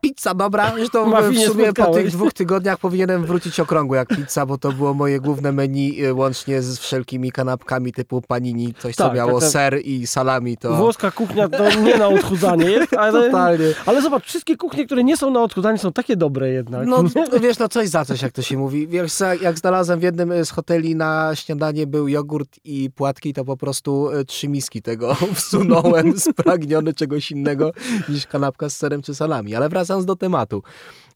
Pizza 0.00 0.34
dobra, 0.34 0.72
zresztą 0.76 1.30
w 1.32 1.38
sumie 1.38 1.72
po 1.72 1.86
tych 1.86 2.10
dwóch 2.10 2.32
tygodniach 2.32 2.78
powinienem 2.78 3.26
wrócić 3.26 3.60
okrągły 3.60 3.96
jak 3.96 4.08
pizza, 4.08 4.46
bo 4.46 4.58
to 4.58 4.72
było 4.72 4.94
moje 4.94 5.20
główne 5.20 5.52
menu 5.52 6.04
y, 6.04 6.14
łącznie 6.14 6.62
z 6.62 6.78
wszelkimi 6.78 7.32
kanapkami 7.32 7.92
typu 7.92 8.22
panini, 8.22 8.74
coś 8.78 8.94
co 8.94 9.04
Tak, 9.04 9.14
miało 9.14 9.32
tak, 9.32 9.40
tak. 9.40 9.50
ser 9.50 9.80
i 9.84 10.06
salami, 10.06 10.56
to 10.56 10.76
Włoska 10.76 11.10
kuchnia 11.10 11.48
to 11.48 11.80
nie 11.80 11.96
na 11.98 12.08
odchudzanie 12.08 12.70
jest, 12.70 12.94
ale, 12.94 13.26
totalnie. 13.26 13.64
ale 13.86 14.02
zobacz, 14.02 14.24
wszystkie 14.24 14.56
kuchnie, 14.56 14.86
które 14.86 15.04
nie 15.04 15.16
są 15.16 15.30
na 15.30 15.42
odchudzanie 15.42 15.78
są 15.78 15.92
takie 15.92 16.16
dobre 16.16 16.48
jednak. 16.50 16.86
No 16.86 17.02
no 17.02 17.40
wiesz, 17.40 17.58
no 17.58 17.68
coś 17.68 17.88
za 17.88 18.04
coś, 18.04 18.22
jak 18.22 18.32
to 18.32 18.42
się 18.42 18.58
mówi. 18.58 18.88
Wiesz, 18.88 19.12
jak 19.40 19.58
znalazłem 19.58 20.00
w 20.00 20.02
jednym 20.02 20.32
y, 20.32 20.44
z 20.44 20.50
hoteli 20.50 20.96
na 20.96 21.30
śniadanie 21.34 21.86
był 21.86 22.08
jogurt 22.08 22.48
i 22.64 22.90
płatki, 22.90 23.32
to 23.34 23.44
po 23.44 23.56
prostu 23.56 24.10
y, 24.10 24.24
trzy 24.24 24.48
miski 24.48 24.82
tego 24.82 25.16
wsunąłem, 25.34 26.18
spragniony 26.30 26.94
czegoś 26.94 27.30
innego 27.30 27.72
niż 28.08 28.26
kanapka 28.26 28.68
z 28.68 28.76
serem 28.76 29.02
czy 29.02 29.14
salami. 29.14 29.54
Ale 29.54 29.68
wracając 29.86 30.06
do 30.06 30.16
tematu. 30.16 30.62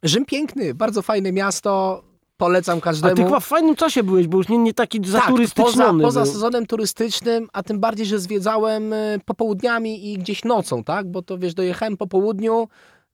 Rzym 0.03 0.25
piękny, 0.25 0.75
bardzo 0.75 1.03
fajne 1.03 1.33
miasto, 1.33 2.03
polecam 2.37 2.79
A 2.79 2.81
każdemu. 2.81 3.17
ty 3.17 3.25
chyba 3.25 3.41
w 3.41 3.47
fajnym 3.47 3.77
czasie 3.77 4.03
byłeś, 4.03 4.27
bo 4.27 4.39
już 4.39 4.49
nie, 4.49 4.59
nie 4.59 4.75
taki 4.75 5.01
Tak, 5.01 5.33
poza, 5.55 5.93
poza 6.03 6.27
sezonem 6.27 6.67
turystycznym, 6.67 7.49
a 7.53 7.63
tym 7.63 7.81
bardziej, 7.81 8.07
że 8.07 8.19
zwiedzałem 8.19 8.93
y, 8.93 9.21
popołudniami 9.25 10.13
i 10.13 10.19
gdzieś 10.19 10.45
nocą, 10.45 10.85
tak? 10.85 11.11
Bo 11.11 11.23
to 11.23 11.39
wiesz, 11.39 11.55
dojechałem 11.55 11.97
po 11.97 12.07
południu, 12.07 12.69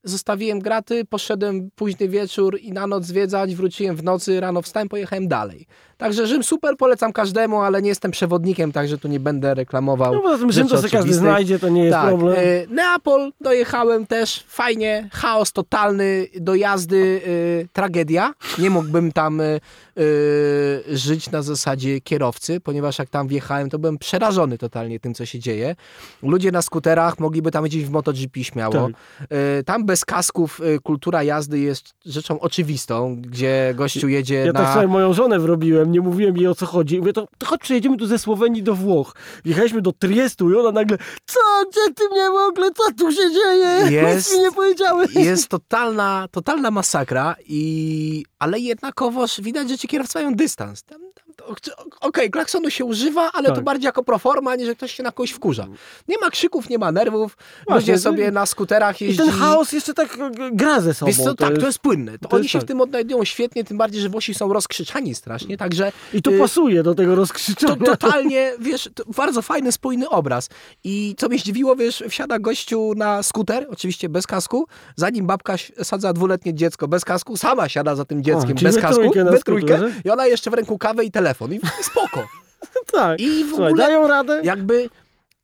zostawiłem 0.04 0.58
graty, 0.58 1.04
poszedłem 1.04 1.70
późny 1.75 2.08
wieczór 2.08 2.58
i 2.60 2.72
na 2.72 2.86
noc 2.86 3.04
zwiedzać, 3.04 3.54
wróciłem 3.54 3.96
w 3.96 4.04
nocy, 4.04 4.40
rano 4.40 4.62
wstałem, 4.62 4.88
pojechałem 4.88 5.28
dalej. 5.28 5.66
Także 5.98 6.26
Rzym 6.26 6.44
super, 6.44 6.76
polecam 6.76 7.12
każdemu, 7.12 7.60
ale 7.60 7.82
nie 7.82 7.88
jestem 7.88 8.10
przewodnikiem, 8.10 8.72
także 8.72 8.98
tu 8.98 9.08
nie 9.08 9.20
będę 9.20 9.54
reklamował. 9.54 10.14
No 10.24 10.38
tym 10.38 10.52
Rzym 10.52 10.68
to 10.68 10.76
sobie 10.76 10.88
każdy 10.90 11.14
znajdzie, 11.14 11.58
to 11.58 11.68
nie 11.68 11.84
jest 11.84 11.94
Tak, 11.94 12.08
problem. 12.08 12.36
y, 12.38 12.66
Neapol 12.70 13.32
dojechałem 13.40 14.06
też, 14.06 14.44
fajnie, 14.48 15.08
chaos 15.12 15.52
totalny, 15.52 16.26
do 16.40 16.54
jazdy, 16.54 16.96
y, 17.26 17.68
tragedia. 17.72 18.32
Nie 18.58 18.70
mógłbym 18.70 19.12
tam 19.12 19.40
y, 19.40 19.60
y, 19.98 20.82
żyć 20.98 21.30
na 21.30 21.42
zasadzie 21.42 22.00
kierowcy, 22.00 22.60
ponieważ 22.60 22.98
jak 22.98 23.08
tam 23.08 23.28
wjechałem, 23.28 23.70
to 23.70 23.78
byłem 23.78 23.98
przerażony 23.98 24.58
totalnie 24.58 25.00
tym, 25.00 25.14
co 25.14 25.26
się 25.26 25.38
dzieje. 25.38 25.76
Ludzie 26.22 26.52
na 26.52 26.62
skuterach 26.62 27.18
mogliby 27.18 27.50
tam 27.50 27.64
jeździć 27.64 27.84
w 27.84 27.90
MotoGP 27.90 28.44
śmiało. 28.44 28.72
Tak. 28.72 28.92
Tam 29.66 29.84
bez 29.86 30.04
kasków 30.04 30.60
kultura 30.82 31.22
jazdy 31.22 31.58
jest 31.58 31.94
rzeczą 32.06 32.40
oczywistą, 32.40 33.16
gdzie 33.20 33.72
gościu 33.76 34.08
jedzie 34.08 34.34
Ja 34.34 34.52
na... 34.52 34.60
tak 34.60 34.74
sobie 34.74 34.86
moją 34.86 35.12
żonę 35.12 35.38
wrobiłem, 35.38 35.86
nie 35.87 36.00
mówiłem 36.00 36.37
jej 36.37 36.47
o 36.47 36.55
co 36.55 36.66
chodzi. 36.66 36.99
Mówię, 36.99 37.12
to, 37.12 37.28
to 37.38 37.47
chodź, 37.47 37.61
przejedziemy 37.61 37.97
tu 37.97 38.07
ze 38.07 38.19
Słowenii 38.19 38.62
do 38.62 38.75
Włoch. 38.75 39.14
Jechaliśmy 39.45 39.83
do 39.83 39.93
Triestu 39.93 40.50
i 40.50 40.55
ona 40.55 40.73
nagle, 40.73 40.99
co, 41.26 41.40
gdzie 41.71 41.95
ty 41.95 42.09
mnie 42.09 42.31
w 42.31 42.49
ogóle, 42.49 42.71
co 42.71 42.83
tu 42.99 43.12
się 43.12 43.31
dzieje? 43.33 43.90
Jest- 43.90 44.28
Nic 44.31 44.37
mi 44.38 44.45
nie 44.45 44.52
powiedziałeś. 44.52 45.14
jest 45.14 45.49
totalna, 45.49 46.28
totalna 46.31 46.71
masakra, 46.71 47.37
i, 47.47 48.25
ale 48.38 48.59
jednakowoż 48.59 49.40
widać, 49.40 49.69
że 49.69 49.78
ci 49.78 49.88
kierowcy 49.88 50.19
mają 50.19 50.35
dystans. 50.35 50.83
Tam, 50.85 51.00
to- 51.37 51.73
Okej, 52.00 52.31
klaksonu 52.31 52.71
się 52.71 52.85
używa, 52.85 53.31
ale 53.33 53.49
to 53.49 53.55
Tak. 53.55 53.64
bardziej 53.64 53.87
jako 53.87 54.02
proforma, 54.05 54.57
niż 54.57 54.66
że 54.66 54.75
ktoś 54.75 54.93
się 54.95 55.02
na 55.02 55.12
kogoś 55.12 55.31
wkurza. 55.31 55.66
Nie 56.09 56.19
ma 56.19 56.31
krzyków, 56.31 56.69
nie 56.71 56.78
ma 56.78 56.93
nerwów, 56.93 57.37
Właśnie, 57.69 57.93
ludzie 57.93 57.99
sobie 58.02 58.31
na 58.31 58.47
skuterach 58.47 59.02
I 59.02 59.05
jeźdzą. 59.05 59.25
ten 59.25 59.33
chaos 59.33 59.73
jeszcze 59.73 59.95
tak 59.95 60.19
e, 60.19 60.31
gra 60.52 60.81
ze 60.81 60.95
sobą. 60.95 61.12
Wiesz 61.12 61.25
co, 61.25 61.35
tak, 61.35 61.59
to 61.59 61.66
jest 61.66 61.78
płynne. 61.78 62.19
To, 62.19 62.28
to 62.28 62.37
oni 62.37 62.43
jest 62.45 62.52
się 62.52 62.59
tak. 62.59 62.66
w 62.66 62.69
tym 62.69 62.81
odnajdują 62.81 63.25
świetnie, 63.25 63.64
tym 63.64 63.78
bardziej, 63.78 64.02
że 64.02 64.09
Włosi 64.09 64.35
są 64.35 64.52
rozkrzyczani 64.52 65.14
strasznie, 65.14 65.57
także 65.57 65.93
I 66.14 66.23
to 66.23 66.31
y, 66.31 66.38
pasuje 66.38 66.83
do 66.83 66.95
tego 66.95 67.12
to 67.12 67.16
rozkrzyczenia. 67.16 67.76
totalnie, 67.76 68.52
wiesz, 68.61 68.88
to 68.95 69.05
bardzo 69.16 69.43
fajny, 69.43 69.73
spójny 69.73 70.09
obraz. 70.09 70.49
I 70.85 71.14
co 71.19 71.28
mnie 71.28 71.38
zdziwiło, 71.38 71.76
wiesz, 71.76 72.05
wsiada 72.09 72.38
gościu 72.38 72.93
na 72.97 73.23
skuter, 73.23 73.66
oczywiście 73.71 74.09
bez 74.09 74.26
kasku, 74.26 74.66
zanim 74.97 75.26
babka 75.26 75.55
sadza 75.83 76.12
dwuletnie 76.12 76.55
dziecko 76.55 76.88
bez 76.88 77.05
kasku, 77.05 77.37
sama 77.37 77.69
siada 77.69 77.95
za 77.95 78.05
tym 78.05 78.23
dzieckiem 78.25 78.55
czyli 78.57 78.64
bez 78.66 78.75
we 78.75 78.81
kasku, 78.83 79.00
trójkę 79.02 79.25
we 79.25 79.38
trójkę, 79.40 79.81
i 80.05 80.11
ona 80.11 80.26
jeszcze 80.26 80.50
w 80.50 80.55
ręku 80.55 80.78
kawę 80.78 81.05
i 81.05 81.11
telefon. 81.11 81.25
I, 81.52 81.56
i 81.80 81.85
spoko. 81.85 82.28
tak. 82.92 83.21
I 83.21 83.45
w 83.45 83.49
Słuchaj, 83.49 83.66
ogóle 83.66 83.87
dają 83.87 84.09
radę. 84.09 84.40
jakby 84.45 84.88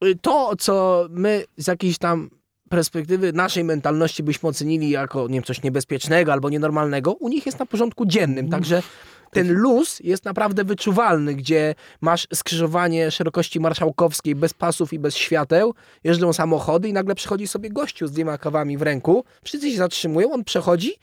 y, 0.05 0.17
to, 0.23 0.57
co 0.59 1.07
my 1.11 1.45
z 1.57 1.67
jakiejś 1.67 1.99
tam 1.99 2.31
perspektywy 2.71 3.33
naszej 3.33 3.65
mentalności 3.65 4.23
byśmy 4.23 4.49
ocenili 4.49 4.91
jako 4.91 5.29
nie 5.29 5.35
wiem, 5.35 5.43
coś 5.43 5.63
niebezpiecznego 5.63 6.33
albo 6.33 6.51
nienormalnego, 6.51 7.13
u 7.13 7.29
nich 7.29 7.47
jest 7.47 7.59
na 7.59 7.67
porządku 7.67 8.07
dziennym, 8.07 8.51
także 8.51 8.83
ten 9.31 9.53
luz 9.53 10.01
jest 10.01 10.25
naprawdę 10.25 10.65
wyczuwalny, 10.65 11.35
gdzie 11.35 11.75
masz 12.01 12.29
skrzyżowanie 12.35 13.11
szerokości 13.11 13.61
marszałkowskiej 13.61 14.35
bez 14.35 14.55
pasów 14.55 14.93
i 14.93 14.99
bez 14.99 15.17
świateł, 15.17 15.75
jeżdżą 16.05 16.33
samochody 16.33 16.89
i 16.89 16.93
nagle 16.93 17.15
przychodzi 17.15 17.49
sobie 17.49 17.71
gościu 17.71 18.07
z 18.07 18.13
dwiema 18.13 18.39
kawami 18.39 18.79
w 18.79 18.83
ręku, 18.83 19.25
wszyscy 19.45 19.71
się 19.71 19.77
zatrzymują, 19.77 20.33
on 20.33 20.45
przechodzi, 20.45 20.95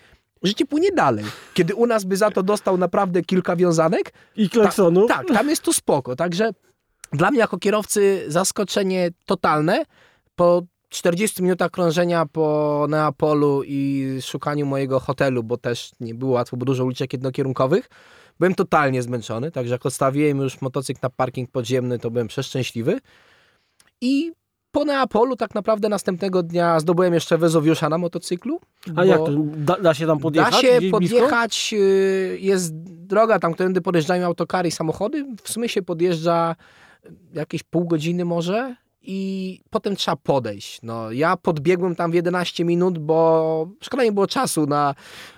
życie 0.44 0.66
płynie 0.66 0.92
dalej. 0.92 1.26
Kiedy 1.54 1.76
u 1.76 1.86
nas 1.86 2.04
by 2.04 2.18
za 2.18 2.32
to 2.32 2.44
dostał 2.44 2.78
naprawdę 2.78 3.22
kilka 3.22 3.56
wiązanek, 3.56 4.14
I 4.36 4.50
klaksonu. 4.50 5.08
tak, 5.08 5.28
tam 5.28 5.50
jest 5.50 5.62
to 5.62 5.74
spoko. 5.74 6.16
Także 6.16 6.50
dla 7.14 7.32
mnie 7.32 7.40
jako 7.40 7.58
kierowcy 7.58 8.26
zaskoczenie 8.28 9.10
totalne. 9.26 9.84
Po 10.36 10.62
40 10.90 11.44
minutach 11.44 11.72
krążenia 11.72 12.26
po 12.26 12.86
Neapolu 12.90 13.64
i 13.66 14.08
szukaniu 14.22 14.66
mojego 14.66 15.00
hotelu, 15.00 15.44
bo 15.44 15.58
też 15.58 15.92
nie 16.00 16.16
było 16.16 16.32
łatwo, 16.32 16.58
bo 16.58 16.66
dużo 16.66 16.86
uliczek 16.86 17.14
jednokierunkowych, 17.14 17.90
byłem 18.40 18.56
totalnie 18.56 19.02
zmęczony, 19.02 19.52
także 19.52 19.74
jak 19.74 19.86
odstawiłem 19.86 20.38
już 20.38 20.62
motocykl 20.62 21.00
na 21.04 21.10
parking 21.10 21.52
podziemny, 21.52 22.00
to 22.00 22.12
byłem 22.12 22.28
przeszczęśliwy. 22.28 23.00
I 24.02 24.32
po 24.72 24.86
Neapolu 24.86 25.36
tak 25.36 25.56
naprawdę 25.56 25.90
następnego 25.90 26.44
dnia 26.44 26.80
zdobyłem 26.80 27.14
jeszcze 27.14 27.38
Wezowiusza 27.38 27.90
na 27.90 27.98
motocyklu. 27.98 28.60
A 28.96 29.06
jak 29.06 29.18
to? 29.18 29.32
Da, 29.38 29.78
da 29.82 29.94
się 29.94 30.08
tam 30.08 30.20
podjechać? 30.20 30.54
Da 30.54 30.62
się 30.62 30.68
Gdzieś 30.68 30.92
blisko? 30.92 30.98
podjechać, 31.18 31.74
y, 31.74 32.38
jest 32.42 32.76
droga 32.84 33.40
tam, 33.40 33.54
którędy 33.54 33.82
podjeżdżają 33.82 34.26
autokary 34.26 34.70
i 34.70 34.72
samochody. 34.72 35.26
W 35.44 35.50
sumie 35.52 35.70
się 35.70 35.82
podjeżdża 35.82 36.56
jakieś 37.34 37.64
pół 37.64 37.86
godziny 37.88 38.26
może 38.26 38.76
i 39.02 39.60
potem 39.70 39.96
trzeba 39.96 40.16
podejść. 40.18 40.80
No, 40.84 41.12
ja 41.12 41.38
podbiegłem 41.38 41.96
tam 41.96 42.12
w 42.12 42.14
11 42.14 42.66
minut, 42.66 42.98
bo 42.98 43.68
szkoda 43.82 44.04
nie 44.04 44.12
było 44.12 44.28
czasu 44.28 44.66
na 44.66 44.96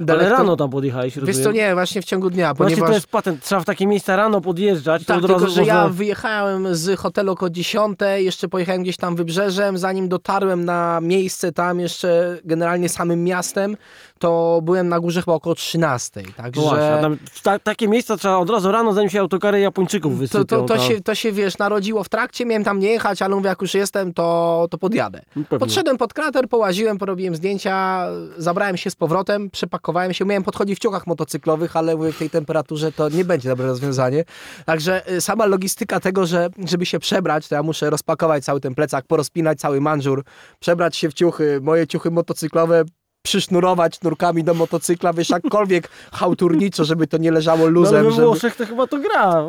Ale 0.09 0.29
rano 0.29 0.55
tam 0.57 0.69
podjechałeś, 0.69 1.15
Wiesz 1.15 1.27
rozumiem. 1.27 1.43
co, 1.43 1.51
nie, 1.51 1.73
właśnie 1.73 2.01
w 2.01 2.05
ciągu 2.05 2.29
dnia, 2.29 2.53
Właśnie 2.53 2.75
ponieważ... 2.75 2.89
to 2.89 2.93
jest 2.95 3.07
patent. 3.07 3.43
Trzeba 3.43 3.61
w 3.61 3.65
takie 3.65 3.87
miejsca 3.87 4.15
rano 4.15 4.41
podjeżdżać, 4.41 5.01
to 5.05 5.13
Tak, 5.13 5.23
od 5.23 5.27
tylko 5.27 5.47
że 5.49 5.63
ja 5.65 5.73
można... 5.75 5.89
wyjechałem 5.89 6.75
z 6.75 6.99
hotelu 6.99 7.31
około 7.31 7.49
10, 7.49 7.99
jeszcze 8.17 8.47
pojechałem 8.47 8.83
gdzieś 8.83 8.97
tam 8.97 9.15
wybrzeżem, 9.15 9.77
zanim 9.77 10.09
dotarłem 10.09 10.65
na 10.65 10.99
miejsce 11.01 11.51
tam 11.51 11.79
jeszcze 11.79 12.37
generalnie 12.45 12.89
samym 12.89 13.23
miastem, 13.23 13.77
to 14.19 14.59
byłem 14.63 14.87
na 14.89 14.99
górze 14.99 15.21
chyba 15.21 15.33
około 15.33 15.55
13, 15.55 16.21
także... 16.37 16.61
Właśnie, 16.61 16.97
tam, 17.01 17.17
ta, 17.43 17.59
takie 17.59 17.87
miejsca 17.87 18.17
trzeba 18.17 18.37
od 18.37 18.49
razu 18.49 18.71
rano, 18.71 18.93
zanim 18.93 19.09
się 19.09 19.19
autokary 19.19 19.59
Japończyków 19.59 20.13
To, 20.13 20.17
wysypią. 20.17 20.45
to, 20.45 20.61
to, 20.61 20.75
tam. 20.75 20.79
się, 20.87 21.01
to 21.01 21.15
się, 21.15 21.31
wiesz, 21.31 21.57
narodziło 21.57 22.03
w 22.03 22.09
trakcie, 22.09 22.45
miałem 22.45 22.63
tam 22.63 22.79
nie 22.79 22.89
jechać, 22.91 23.21
ale 23.21 23.35
mówię, 23.35 23.49
jak 23.51 23.61
już 23.61 23.73
jestem, 23.73 24.13
to, 24.13 24.67
to 24.71 24.77
podjadę. 24.77 25.21
Pewnie. 25.33 25.59
Podszedłem 25.59 25.97
pod 25.97 26.13
krater, 26.13 26.49
połaziłem, 26.49 26.97
porobiłem 26.97 27.35
zdjęcia, 27.35 28.07
zabrałem 28.37 28.77
się 28.77 28.91
z 28.91 28.95
powrotem, 28.95 29.49
przepakowałem 29.49 30.13
się, 30.13 30.25
miałem 30.25 30.43
podchodzić 30.43 30.77
w 30.77 30.81
ciuchach 30.81 31.07
motocyklowych, 31.07 31.75
ale 31.75 31.97
w 31.97 32.17
tej 32.17 32.29
temperaturze 32.29 32.91
to 32.91 33.09
nie 33.09 33.25
będzie 33.25 33.49
dobre 33.49 33.67
rozwiązanie. 33.67 34.23
Także 34.65 35.11
y, 35.11 35.21
sama 35.21 35.45
logistyka 35.45 35.99
tego, 35.99 36.25
że 36.25 36.49
żeby 36.67 36.85
się 36.85 36.99
przebrać, 36.99 37.47
to 37.47 37.55
ja 37.55 37.63
muszę 37.63 37.89
rozpakować 37.89 38.43
cały 38.43 38.59
ten 38.59 38.75
plecak, 38.75 39.05
porozpinać 39.05 39.59
cały 39.59 39.81
manżur, 39.81 40.23
przebrać 40.59 40.97
się 40.97 41.09
w 41.09 41.13
ciuchy, 41.13 41.59
moje 41.61 41.87
ciuchy 41.87 42.11
motocyklowe, 42.11 42.83
przysznurować 43.21 44.01
nurkami 44.01 44.43
do 44.43 44.53
motocykla, 44.53 45.13
wiesz, 45.13 45.29
jakkolwiek 45.29 45.89
hałturniczo, 46.11 46.85
żeby 46.85 47.07
to 47.07 47.17
nie 47.17 47.31
leżało 47.31 47.57
No, 47.57 47.63
ale 47.63 47.71
luzem. 47.71 48.05
we 48.05 48.11
żeby... 48.11 48.25
Włoszech 48.25 48.55
to 48.55 48.65
chyba 48.65 48.87
to 48.87 48.97
gra. 48.99 49.45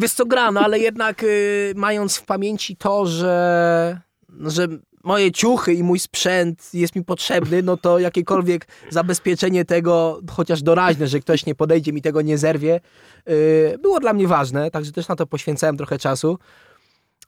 Wiesz 0.00 0.12
co 0.12 0.26
gra, 0.26 0.52
no 0.52 0.60
ale 0.60 0.78
jednak 0.78 1.22
y, 1.22 1.72
mając 1.76 2.16
w 2.16 2.24
pamięci 2.24 2.76
to, 2.76 3.06
że 3.06 4.00
że 4.40 4.66
moje 5.04 5.32
ciuchy 5.32 5.74
i 5.74 5.82
mój 5.82 5.98
sprzęt 5.98 6.74
jest 6.74 6.96
mi 6.96 7.04
potrzebny, 7.04 7.62
no 7.62 7.76
to 7.76 7.98
jakiekolwiek 7.98 8.66
zabezpieczenie 8.90 9.64
tego, 9.64 10.20
chociaż 10.30 10.62
doraźne, 10.62 11.06
że 11.06 11.20
ktoś 11.20 11.46
nie 11.46 11.54
podejdzie, 11.54 11.92
mi 11.92 12.02
tego 12.02 12.22
nie 12.22 12.38
zerwie, 12.38 12.80
yy, 13.26 13.78
było 13.82 14.00
dla 14.00 14.12
mnie 14.12 14.28
ważne, 14.28 14.70
także 14.70 14.92
też 14.92 15.08
na 15.08 15.16
to 15.16 15.26
poświęcałem 15.26 15.76
trochę 15.76 15.98
czasu. 15.98 16.38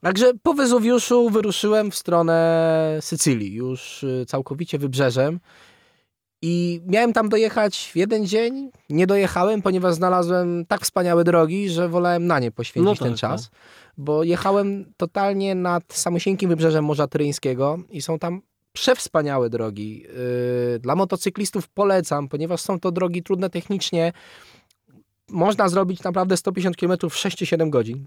Także 0.00 0.32
po 0.42 0.54
Wezuwiuszu 0.54 1.30
wyruszyłem 1.30 1.90
w 1.90 1.94
stronę 1.96 2.98
Sycylii, 3.00 3.54
już 3.54 4.02
y, 4.02 4.24
całkowicie 4.28 4.78
wybrzeżem. 4.78 5.40
I 6.42 6.80
miałem 6.86 7.12
tam 7.12 7.28
dojechać 7.28 7.90
w 7.92 7.96
jeden 7.96 8.26
dzień. 8.26 8.70
Nie 8.90 9.06
dojechałem, 9.06 9.62
ponieważ 9.62 9.94
znalazłem 9.94 10.66
tak 10.68 10.80
wspaniałe 10.80 11.24
drogi, 11.24 11.70
że 11.70 11.88
wolałem 11.88 12.26
na 12.26 12.38
nie 12.38 12.50
poświęcić 12.50 12.86
No 12.86 12.94
tak, 12.94 13.02
ten 13.02 13.12
tak. 13.12 13.20
czas. 13.20 13.50
Bo 13.98 14.22
jechałem 14.22 14.92
totalnie 14.96 15.54
nad 15.54 15.82
samosieńkim 15.92 16.48
wybrzeżem 16.48 16.84
Morza 16.84 17.06
Tyryńskiego 17.06 17.78
i 17.90 18.02
są 18.02 18.18
tam 18.18 18.42
przewspaniałe 18.72 19.50
drogi. 19.50 20.02
Yy, 20.72 20.78
Dla 20.78 20.96
motocyklistów 20.96 21.68
polecam, 21.68 22.28
ponieważ 22.28 22.60
są 22.60 22.80
to 22.80 22.92
drogi 22.92 23.22
trudne 23.22 23.50
technicznie. 23.50 24.12
Można 25.28 25.68
zrobić 25.68 26.02
naprawdę 26.02 26.36
150 26.36 26.76
km 26.76 26.92
w 26.92 27.14
6-7 27.14 27.70
godzin. 27.70 28.06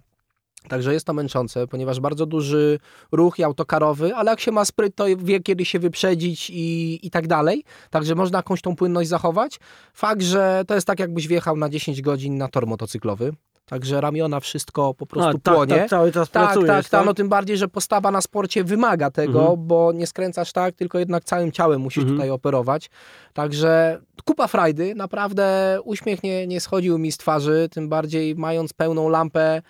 Także 0.68 0.94
jest 0.94 1.06
to 1.06 1.14
męczące, 1.14 1.68
ponieważ 1.68 2.00
bardzo 2.00 2.26
duży 2.26 2.80
ruch 3.12 3.40
i 3.40 3.44
autokarowy, 3.44 4.16
ale 4.16 4.32
jak 4.32 4.40
się 4.40 4.52
ma 4.52 4.66
spryt, 4.66 4.96
to 4.96 5.06
wie 5.18 5.40
kiedy 5.40 5.66
się 5.66 5.80
wyprzedzić 5.80 6.50
i, 6.50 7.00
i 7.08 7.12
tak 7.12 7.28
dalej. 7.28 7.64
Także 7.90 8.16
można 8.16 8.38
jakąś 8.40 8.62
tą 8.62 8.76
płynność 8.76 9.10
zachować. 9.10 9.60
Fakt, 9.94 10.22
że 10.22 10.64
to 10.68 10.76
jest 10.76 10.88
tak 10.88 11.00
jakbyś 11.00 11.28
wjechał 11.28 11.58
na 11.58 11.70
10 11.70 12.02
godzin 12.02 12.38
na 12.38 12.48
tor 12.48 12.68
motocyklowy. 12.68 13.34
Także 13.66 14.02
ramiona, 14.02 14.40
wszystko 14.40 14.94
po 14.94 15.06
prostu 15.06 15.30
A, 15.30 15.34
tak, 15.40 15.54
płonie. 15.56 15.76
tak, 15.76 15.90
cały 15.90 16.12
czas 16.12 16.30
Tak, 16.30 16.44
pracujesz, 16.44 16.68
tak, 16.68 16.90
tak. 16.90 17.06
No 17.06 17.14
tym 17.14 17.30
bardziej, 17.30 17.58
że 17.58 17.68
postawa 17.68 18.12
na 18.12 18.22
sporcie 18.22 18.64
wymaga 18.64 19.12
tego, 19.12 19.40
Mhm. 19.40 19.68
bo 19.68 19.92
nie 19.92 20.08
skręcasz 20.08 20.52
tak, 20.52 20.76
tylko 20.76 21.00
jednak 21.00 21.24
całym 21.24 21.52
ciałem 21.52 21.82
musisz 21.82 22.04
Mhm. 22.04 22.18
tutaj 22.18 22.30
operować. 22.30 22.90
Także 23.34 24.02
kupa 24.26 24.48
frajdy, 24.48 24.96
naprawdę 24.96 25.78
uśmiech 25.84 26.24
nie, 26.24 26.48
nie 26.48 26.62
schodził 26.62 26.98
mi 26.98 27.12
z 27.12 27.18
twarzy, 27.18 27.70
tym 27.72 27.90
bardziej 27.90 28.36
mając 28.36 28.74
pełną 28.74 29.10
lampę, 29.10 29.62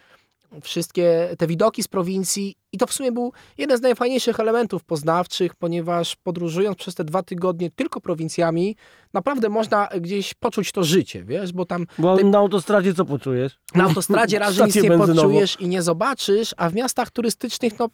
wszystkie 0.61 1.29
te 1.37 1.47
widoki 1.47 1.83
z 1.83 1.87
prowincji 1.87 2.55
i 2.71 2.77
to 2.77 2.87
w 2.87 2.93
sumie 2.93 3.11
był 3.11 3.33
jeden 3.57 3.77
z 3.77 3.81
najfajniejszych 3.81 4.39
elementów 4.39 4.83
poznawczych, 4.83 5.55
ponieważ 5.55 6.15
podróżując 6.15 6.77
przez 6.77 6.95
te 6.95 7.03
dwa 7.03 7.23
tygodnie 7.23 7.71
tylko 7.71 8.01
prowincjami, 8.01 8.75
naprawdę 9.13 9.49
można 9.49 9.87
gdzieś 10.01 10.33
poczuć 10.33 10.71
to 10.71 10.83
życie, 10.83 11.23
wiesz, 11.23 11.53
bo 11.53 11.65
tam 11.65 11.85
Bo 11.97 12.17
Ty- 12.17 12.23
na 12.23 12.37
autostradzie 12.37 12.93
co 12.93 13.05
poczujesz? 13.05 13.59
na 13.75 13.83
autostradzie 13.83 14.39
raczej 14.49 14.65
nic 14.65 14.75
nie 14.75 14.97
poczujesz 14.97 15.57
i 15.59 15.67
nie 15.67 15.81
zobaczysz, 15.81 16.53
a 16.57 16.69
w 16.69 16.73
miastach 16.75 17.11
turystycznych 17.11 17.79
no 17.79 17.89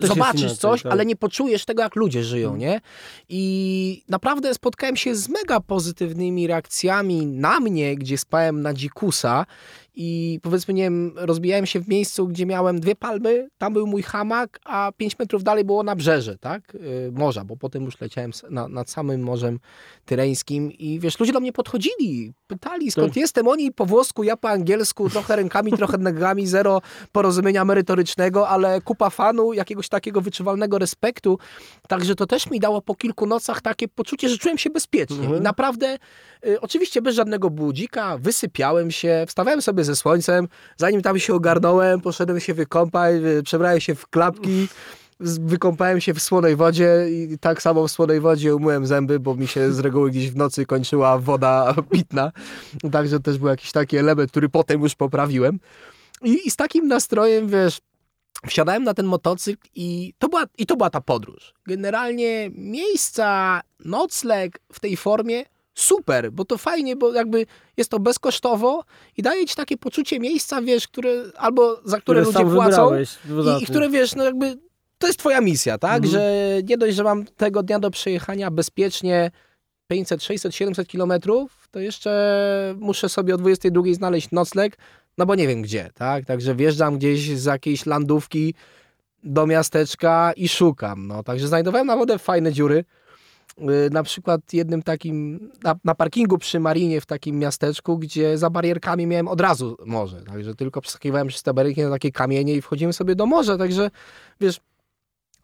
zobaczysz 0.00 0.40
inaczej, 0.40 0.56
coś, 0.56 0.82
tak. 0.82 0.92
ale 0.92 1.06
nie 1.06 1.16
poczujesz 1.16 1.64
tego, 1.64 1.82
jak 1.82 1.96
ludzie 1.96 2.24
żyją, 2.24 2.48
Mhm. 2.48 2.60
nie? 2.60 2.80
I 3.28 4.02
naprawdę 4.08 4.54
spotkałem 4.54 4.96
się 4.96 5.14
z 5.14 5.28
mega 5.28 5.60
pozytywnymi 5.60 6.46
reakcjami 6.46 7.26
na 7.26 7.60
mnie, 7.60 7.96
gdzie 7.96 8.18
spałem 8.18 8.62
na 8.62 8.74
dzikusa 8.74 9.46
i 9.94 10.40
powiedzmy, 10.42 10.74
nie 10.74 10.82
wiem, 10.82 11.12
rozbijałem 11.16 11.66
się 11.66 11.80
w 11.80 11.88
miejscu, 11.88 12.28
gdzie 12.28 12.46
miałem 12.46 12.80
dwie 12.80 12.96
palmy, 12.96 13.48
tam 13.58 13.72
był 13.72 13.86
mój 13.86 14.02
hamak, 14.02 14.60
a 14.64 14.92
pięć 14.96 15.18
metrów 15.18 15.42
dalej 15.42 15.64
było 15.64 15.82
nabrzeże, 15.82 16.38
tak? 16.38 16.74
Yy, 16.74 17.12
morza, 17.12 17.44
bo 17.44 17.56
potem 17.56 17.84
już 17.84 18.00
leciałem 18.00 18.30
na, 18.50 18.68
nad 18.68 18.90
samym 18.90 19.22
Morzem 19.22 19.58
Tyreńskim 20.04 20.72
i 20.72 21.00
wiesz, 21.00 21.20
ludzie 21.20 21.32
do 21.32 21.40
mnie 21.40 21.52
podchodzili, 21.52 22.32
pytali 22.46 22.90
skąd 22.90 23.16
jestem, 23.16 23.48
oni 23.48 23.72
po 23.72 23.86
włosku, 23.86 24.22
ja 24.22 24.36
po 24.36 24.48
angielsku, 24.50 25.10
trochę 25.10 25.36
rękami, 25.36 25.72
trochę 25.72 25.98
nogami, 25.98 26.46
zero 26.46 26.80
porozumienia 27.12 27.64
merytorycznego, 27.64 28.48
ale 28.48 28.80
kupa 28.80 29.10
fanu, 29.10 29.52
jakiegoś 29.52 29.88
takiego 29.88 30.20
wyczuwalnego 30.20 30.78
respektu, 30.78 31.38
także 31.88 32.14
to 32.14 32.26
też 32.26 32.50
mi 32.50 32.60
dało 32.60 32.82
po 32.82 32.94
kilku 32.94 33.26
nocach 33.26 33.60
takie 33.60 33.88
poczucie, 33.88 34.28
że 34.28 34.38
czułem 34.38 34.58
się 34.58 34.70
bezpiecznie 34.70 35.16
Mhm. 35.16 35.38
i 35.38 35.40
naprawdę, 35.40 35.98
y, 36.46 36.60
oczywiście 36.60 37.02
bez 37.02 37.14
żadnego 37.14 37.50
budzika, 37.50 38.18
wysypiałem 38.18 38.90
się, 38.90 39.24
wstawałem 39.28 39.62
sobie 39.62 39.81
ze 39.84 39.96
słońcem, 39.96 40.48
zanim 40.76 41.02
tam 41.02 41.18
się 41.18 41.34
ogarnąłem, 41.34 42.00
poszedłem 42.00 42.40
się 42.40 42.54
wykąpać, 42.54 43.14
y, 43.14 43.42
przebrałem 43.42 43.80
się 43.80 43.94
w 43.94 44.06
klapki, 44.06 44.68
wykąpałem 45.20 46.00
się 46.00 46.14
w 46.14 46.22
słonej 46.22 46.56
wodzie 46.56 47.06
i 47.10 47.38
tak 47.38 47.62
samo 47.62 47.88
w 47.88 47.90
słonej 47.90 48.20
wodzie 48.20 48.56
umyłem 48.56 48.86
zęby, 48.86 49.20
bo 49.20 49.34
mi 49.34 49.46
się 49.46 49.72
z 49.72 49.78
reguły 49.78 50.10
gdzieś 50.10 50.30
w 50.30 50.36
nocy 50.36 50.66
kończyła 50.66 51.18
woda 51.18 51.74
pitna. 51.92 52.32
Także 52.92 53.20
też 53.20 53.38
był 53.38 53.48
jakiś 53.48 53.72
taki 53.72 53.96
element, 53.96 54.30
który 54.30 54.48
potem 54.48 54.82
już 54.82 54.94
poprawiłem. 54.94 55.60
I, 56.22 56.46
i 56.46 56.50
z 56.50 56.56
takim 56.56 56.88
nastrojem, 56.88 57.48
wiesz, 57.48 57.80
wsiadałem 58.46 58.84
na 58.84 58.94
ten 58.94 59.06
motocykl 59.06 59.68
i 59.74 60.14
to, 60.18 60.28
była, 60.28 60.44
i 60.58 60.66
to 60.66 60.76
była 60.76 60.90
ta 60.90 61.00
podróż. 61.00 61.54
Generalnie 61.66 62.50
miejsca, 62.54 63.60
nocleg 63.84 64.60
w 64.72 64.80
tej 64.80 64.96
formie 64.96 65.44
super, 65.74 66.32
bo 66.32 66.44
to 66.44 66.58
fajnie, 66.58 66.96
bo 66.96 67.12
jakby 67.12 67.46
jest 67.76 67.90
to 67.90 67.98
bezkosztowo 67.98 68.84
i 69.16 69.22
daje 69.22 69.46
ci 69.46 69.54
takie 69.54 69.76
poczucie 69.76 70.20
miejsca, 70.20 70.62
wiesz, 70.62 70.88
które 70.88 71.22
albo 71.36 71.80
za 71.84 72.00
które, 72.00 72.20
ludzie 72.20 72.32
sam 72.32 72.50
płacą 72.50 72.90
i, 73.58 73.62
i 73.62 73.66
które 73.66 73.90
wiesz, 73.90 74.14
no 74.14 74.24
jakby 74.24 74.58
to 74.98 75.06
jest 75.06 75.18
twoja 75.18 75.40
misja, 75.40 75.78
tak? 75.78 76.04
Mhm. 76.04 76.12
Że 76.12 76.32
nie 76.64 76.78
dość, 76.78 76.96
że 76.96 77.04
mam 77.04 77.24
tego 77.24 77.62
dnia 77.62 77.78
do 77.78 77.90
przejechania 77.90 78.50
bezpiecznie 78.50 79.30
500, 79.88 80.22
600, 80.22 80.54
700 80.54 80.88
kilometrów, 80.88 81.68
to 81.70 81.80
jeszcze 81.80 82.74
muszę 82.78 83.08
sobie 83.08 83.34
o 83.34 83.38
22 83.38 83.82
znaleźć 83.92 84.30
nocleg, 84.30 84.76
no 85.18 85.26
bo 85.26 85.34
nie 85.34 85.48
wiem 85.48 85.62
gdzie, 85.62 85.90
tak? 85.94 86.24
Także 86.24 86.54
wjeżdżam 86.54 86.98
gdzieś 86.98 87.30
z 87.30 87.44
jakiejś 87.44 87.86
landówki 87.86 88.54
do 89.24 89.46
miasteczka 89.46 90.32
i 90.36 90.48
szukam, 90.48 91.06
no. 91.06 91.22
Także 91.22 91.48
znajdowałem 91.48 91.86
naprawdę 91.86 92.18
fajne 92.18 92.52
dziury. 92.52 92.84
Yy, 93.58 93.90
Na 93.90 94.02
przykład 94.02 94.52
jednym 94.52 94.82
takim, 94.82 95.50
na, 95.64 95.74
na 95.84 95.94
parkingu 95.94 96.38
przy 96.38 96.60
Marinie 96.60 97.00
w 97.00 97.06
takim 97.06 97.38
miasteczku, 97.38 97.98
gdzie 97.98 98.38
za 98.38 98.50
barierkami 98.50 99.06
miałem 99.06 99.28
od 99.28 99.40
razu 99.40 99.76
morze, 99.86 100.22
także 100.22 100.54
tylko 100.54 100.80
przeskakiwałem 100.80 101.28
przez 101.28 101.42
te 101.42 101.54
barierki 101.54 101.82
na 101.82 101.90
takie 101.90 102.12
kamienie 102.12 102.54
i 102.54 102.62
wchodzimy 102.62 102.92
sobie 102.92 103.14
do 103.14 103.26
morza, 103.26 103.58
także 103.58 103.90
wiesz, 104.40 104.60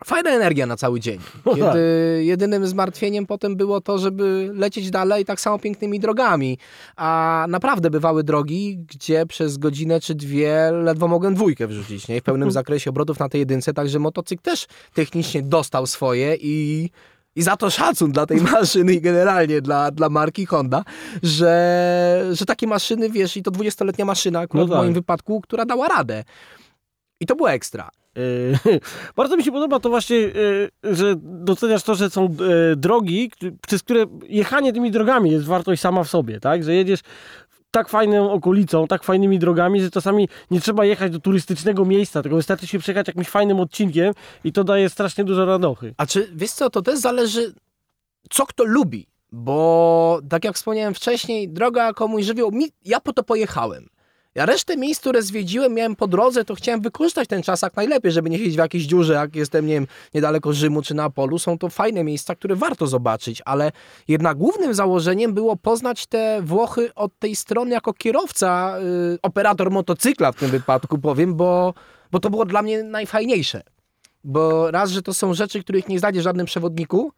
fajna 0.04 0.30
energia 0.30 0.66
na 0.66 0.76
cały 0.76 1.00
dzień. 1.00 1.20
No 1.46 1.56
tak. 1.56 1.60
Kiedy 1.60 1.80
jedynym 2.24 2.66
zmartwieniem 2.66 3.26
potem 3.26 3.56
było 3.56 3.80
to, 3.80 3.98
żeby 3.98 4.50
lecieć 4.54 4.90
dalej 4.90 5.24
tak 5.24 5.40
samo 5.40 5.58
pięknymi 5.58 6.00
drogami, 6.00 6.58
a 6.96 7.46
naprawdę 7.48 7.90
bywały 7.90 8.24
drogi, 8.24 8.78
gdzie 8.78 9.26
przez 9.26 9.58
godzinę 9.58 10.00
czy 10.00 10.14
dwie 10.14 10.70
ledwo 10.72 11.08
mogłem 11.08 11.34
dwójkę 11.34 11.66
wrzucić, 11.66 12.08
nie? 12.08 12.20
W 12.20 12.24
pełnym 12.24 12.50
zakresie 12.60 12.90
obrotów 12.90 13.18
na 13.18 13.28
tej 13.28 13.38
jedynce, 13.38 13.74
także 13.74 13.98
motocykl 13.98 14.42
też 14.42 14.66
technicznie 14.94 15.42
dostał 15.42 15.86
swoje 15.86 16.36
i 16.40 16.90
i 17.38 17.42
za 17.42 17.56
to 17.56 17.70
szacun 17.70 18.12
dla 18.12 18.26
tej 18.26 18.40
maszyny 18.52 18.94
i 18.94 19.00
generalnie 19.00 19.60
dla, 19.60 19.90
dla 19.90 20.08
marki 20.08 20.46
Honda, 20.46 20.84
że, 21.22 22.30
że 22.32 22.44
takie 22.46 22.66
maszyny, 22.66 23.10
wiesz, 23.10 23.36
i 23.36 23.42
to 23.42 23.50
20-letnia 23.50 24.04
maszyna, 24.04 24.40
akurat 24.40 24.68
No 24.68 24.74
w 24.74 24.78
moim 24.78 24.90
tak. 24.90 24.94
wypadku, 24.94 25.40
która 25.40 25.64
dała 25.64 25.88
radę. 25.88 26.24
I 27.20 27.26
to 27.26 27.36
było 27.36 27.50
ekstra. 27.50 27.90
Yy, 28.64 28.80
Bardzo 29.16 29.36
mi 29.36 29.44
się 29.44 29.52
podoba 29.52 29.80
to 29.80 29.88
właśnie, 29.88 30.16
yy, 30.16 30.70
że 30.82 31.14
doceniasz 31.22 31.82
to, 31.82 31.94
że 31.94 32.10
są 32.10 32.36
yy, 32.40 32.76
drogi, 32.76 33.30
przez 33.66 33.82
które 33.82 34.04
jechanie 34.28 34.72
tymi 34.72 34.90
drogami 34.90 35.30
jest 35.30 35.44
wartość 35.44 35.82
sama 35.82 36.04
w 36.04 36.08
sobie, 36.08 36.40
tak? 36.40 36.64
Że 36.64 36.74
jedziesz 36.74 37.00
tak 37.70 37.88
fajną 37.88 38.32
okolicą, 38.32 38.86
tak 38.86 39.02
fajnymi 39.04 39.38
drogami, 39.38 39.80
że 39.80 39.90
czasami 39.90 40.28
nie 40.50 40.60
trzeba 40.60 40.84
jechać 40.84 41.12
do 41.12 41.20
turystycznego 41.20 41.84
miejsca, 41.84 42.22
tylko 42.22 42.36
wystarczy 42.36 42.66
się 42.66 42.78
przejechać 42.78 43.08
jakimś 43.08 43.28
fajnym 43.28 43.60
odcinkiem 43.60 44.14
i 44.44 44.52
to 44.52 44.64
daje 44.64 44.88
strasznie 44.88 45.24
dużo 45.24 45.44
radochy. 45.44 45.94
A 45.96 46.06
czy, 46.06 46.30
wiesz 46.34 46.50
co, 46.50 46.70
to 46.70 46.82
też 46.82 46.98
zależy, 46.98 47.54
co 48.30 48.46
kto 48.46 48.64
lubi, 48.64 49.06
bo 49.32 50.20
tak 50.28 50.44
jak 50.44 50.54
wspomniałem 50.54 50.94
wcześniej, 50.94 51.48
droga 51.48 51.92
komuś 51.92 52.24
żywioł, 52.24 52.52
mi, 52.52 52.66
ja 52.84 53.00
po 53.00 53.12
to 53.12 53.22
pojechałem. 53.22 53.88
Ja 54.34 54.46
resztę 54.46 54.76
miejsc, 54.76 55.00
które 55.00 55.22
zwiedziłem, 55.22 55.74
miałem 55.74 55.96
po 55.96 56.06
drodze, 56.06 56.44
to 56.44 56.54
chciałem 56.54 56.80
wykorzystać 56.80 57.28
ten 57.28 57.42
czas 57.42 57.62
jak 57.62 57.76
najlepiej, 57.76 58.12
żeby 58.12 58.30
nie 58.30 58.38
siedzieć 58.38 58.54
w 58.54 58.58
jakiejś 58.58 58.84
dziurze, 58.84 59.12
jak 59.12 59.36
jestem, 59.36 59.66
nie 59.66 59.74
wiem, 59.74 59.86
niedaleko 60.14 60.52
Rzymu 60.52 60.82
czy 60.82 60.94
Neapolu. 60.94 61.38
Są 61.38 61.58
to 61.58 61.68
fajne 61.68 62.04
miejsca, 62.04 62.34
które 62.34 62.56
warto 62.56 62.86
zobaczyć, 62.86 63.42
ale 63.44 63.72
jednak 64.08 64.38
głównym 64.38 64.74
założeniem 64.74 65.34
było 65.34 65.56
poznać 65.56 66.06
te 66.06 66.42
Włochy 66.42 66.94
od 66.94 67.18
tej 67.18 67.36
strony 67.36 67.70
jako 67.70 67.92
kierowca, 67.92 68.78
y, 69.14 69.18
operator 69.22 69.70
motocykla 69.70 70.32
w 70.32 70.36
tym 70.36 70.50
wypadku 70.50 70.98
powiem, 70.98 71.34
bo, 71.34 71.74
bo 72.12 72.20
to 72.20 72.30
było 72.30 72.44
dla 72.44 72.62
mnie 72.62 72.82
najfajniejsze. 72.82 73.62
Bo 74.24 74.70
raz, 74.70 74.90
że 74.90 75.02
to 75.02 75.14
są 75.14 75.34
rzeczy, 75.34 75.60
których 75.60 75.88
nie 75.88 75.98
znajdziesz 75.98 76.22
w 76.22 76.24
żadnym 76.24 76.46
przewodniku, 76.46 77.12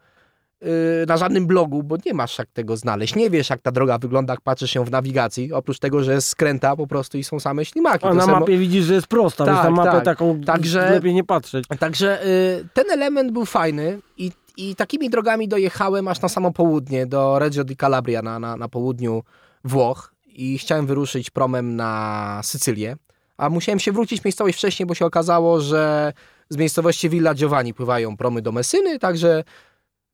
na 1.06 1.16
żadnym 1.16 1.46
blogu, 1.46 1.82
bo 1.82 1.96
nie 2.06 2.14
masz 2.14 2.38
jak 2.38 2.48
tego 2.52 2.76
znaleźć. 2.76 3.14
Nie 3.14 3.30
wiesz, 3.30 3.50
jak 3.50 3.60
ta 3.62 3.72
droga 3.72 3.98
wygląda, 3.98 4.32
jak 4.32 4.40
patrzysz 4.40 4.74
ją 4.74 4.84
w 4.84 4.90
nawigacji. 4.90 5.52
Oprócz 5.52 5.78
tego, 5.78 6.02
że 6.04 6.12
jest 6.12 6.28
skręta 6.28 6.76
po 6.76 6.86
prostu 6.86 7.18
i 7.18 7.24
są 7.24 7.40
same 7.40 7.64
ślimaki. 7.64 8.06
A 8.06 8.14
na 8.14 8.26
samo- 8.26 8.40
mapie 8.40 8.58
widzisz, 8.58 8.84
że 8.84 8.94
jest 8.94 9.06
prosta, 9.06 9.44
więc 9.44 9.56
Tak, 9.56 9.64
na 9.64 9.70
mapę 9.70 9.90
tak. 9.92 10.04
taką 10.04 10.40
Także- 10.40 10.90
lepiej 10.90 11.14
nie 11.14 11.24
patrzeć. 11.24 11.64
Także 11.78 12.26
y, 12.26 12.68
ten 12.74 12.90
element 12.90 13.32
był 13.32 13.44
fajny 13.44 13.98
i, 14.16 14.32
i 14.56 14.76
takimi 14.76 15.10
drogami 15.10 15.48
dojechałem 15.48 16.08
aż 16.08 16.20
na 16.20 16.28
samo 16.28 16.52
południe, 16.52 17.06
do 17.06 17.38
Reggio 17.38 17.64
di 17.64 17.76
Calabria 17.76 18.22
na, 18.22 18.38
na, 18.38 18.56
na 18.56 18.68
południu 18.68 19.22
Włoch 19.64 20.12
i 20.26 20.58
chciałem 20.58 20.86
wyruszyć 20.86 21.30
promem 21.30 21.76
na 21.76 22.40
Sycylię, 22.44 22.96
a 23.36 23.50
musiałem 23.50 23.78
się 23.78 23.92
wrócić 23.92 24.24
miejscowość 24.24 24.58
wcześniej, 24.58 24.86
bo 24.86 24.94
się 24.94 25.06
okazało, 25.06 25.60
że 25.60 26.12
z 26.48 26.56
miejscowości 26.56 27.08
Villa 27.08 27.34
Giovanni 27.34 27.74
pływają 27.74 28.16
promy 28.16 28.42
do 28.42 28.52
Messyny, 28.52 28.98
także 28.98 29.44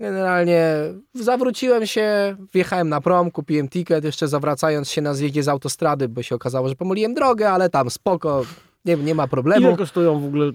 generalnie 0.01 0.65
zawróciłem 1.15 1.87
się, 1.87 2.37
wjechałem 2.55 2.89
na 2.89 3.01
prom, 3.01 3.31
kupiłem 3.31 3.69
ticket, 3.69 4.05
jeszcze 4.05 4.29
zawracając 4.29 4.91
się 4.91 5.03
na 5.03 5.15
zjeździe 5.15 5.43
z 5.43 5.49
autostrady, 5.49 6.09
bo 6.09 6.23
się 6.23 6.35
okazało, 6.35 6.69
że 6.69 6.75
pomyliłem 6.77 7.15
drogę, 7.15 7.51
ale 7.51 7.71
tam 7.71 7.91
spoko, 7.91 8.43
nie, 8.85 8.97
nie 8.97 9.15
ma 9.15 9.29
problemu. 9.29 9.67
Ile 9.69 9.77
kosztują 9.77 10.21
w 10.21 10.25
ogóle? 10.25 10.47
y, 10.47 10.53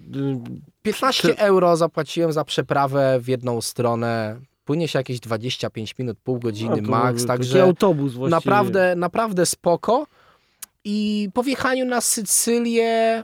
15 0.81 1.21
Czy- 1.27 1.37
euro 1.37 1.77
zapłaciłem 1.77 2.31
za 2.31 2.43
przeprawę 2.45 3.19
w 3.21 3.27
jedną 3.27 3.61
stronę. 3.61 4.39
Płynie 4.65 4.87
się 4.87 4.99
jakieś 4.99 5.19
25 5.19 5.95
minut, 5.99 6.17
pół 6.23 6.35
a 6.35 6.39
godziny 6.39 6.81
to 6.81 6.91
max, 6.91 7.25
także 7.25 7.63
autobus 7.63 8.13
właściwie. 8.13 8.35
naprawdę, 8.35 8.95
naprawdę 8.95 9.45
spoko. 9.45 10.07
I 10.85 11.29
po 11.33 11.43
wjechaniu 11.43 11.85
na 11.85 12.01
Sycylię 12.01 13.23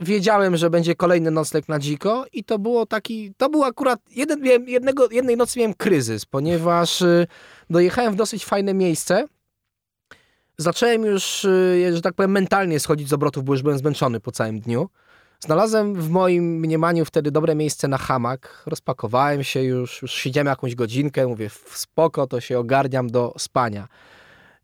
wiedziałem, 0.00 0.56
że 0.56 0.70
będzie 0.70 0.94
kolejny 0.94 1.30
nocleg 1.30 1.68
na 1.68 1.78
dziko 1.78 2.24
i 2.32 2.44
to 2.44 2.58
było 2.58 2.86
taki, 2.86 3.32
to 3.36 3.50
był 3.50 3.64
akurat, 3.64 4.00
jeden, 4.10 4.44
jednego, 4.66 5.08
jednej 5.10 5.36
nocy 5.36 5.58
miałem 5.58 5.74
kryzys, 5.74 6.26
ponieważ 6.26 7.02
y, 7.02 7.26
dojechałem 7.70 8.12
w 8.12 8.16
dosyć 8.16 8.44
fajne 8.44 8.74
miejsce. 8.74 9.26
Zacząłem 10.58 11.04
już, 11.04 11.44
y, 11.44 11.90
że 11.94 12.02
tak 12.02 12.14
powiem, 12.14 12.30
mentalnie 12.30 12.80
schodzić 12.80 13.08
z 13.08 13.12
obrotów, 13.12 13.44
bo 13.44 13.52
już 13.52 13.62
byłem 13.62 13.78
zmęczony 13.78 14.20
po 14.20 14.32
całym 14.32 14.60
dniu. 14.60 14.88
Znalazłem 15.40 15.94
w 15.94 16.10
moim 16.10 16.44
mniemaniu 16.44 17.04
wtedy 17.04 17.30
dobre 17.30 17.54
miejsce 17.54 17.88
na 17.88 17.98
hamak. 17.98 18.62
Rozpakowałem 18.66 19.44
się 19.44 19.62
już, 19.62 20.02
już 20.02 20.12
siedziałem 20.12 20.46
jakąś 20.46 20.74
godzinkę, 20.74 21.26
mówię, 21.26 21.50
spoko, 21.74 22.26
to 22.26 22.40
się 22.40 22.58
ogarniam 22.58 23.10
do 23.10 23.34
spania. 23.38 23.88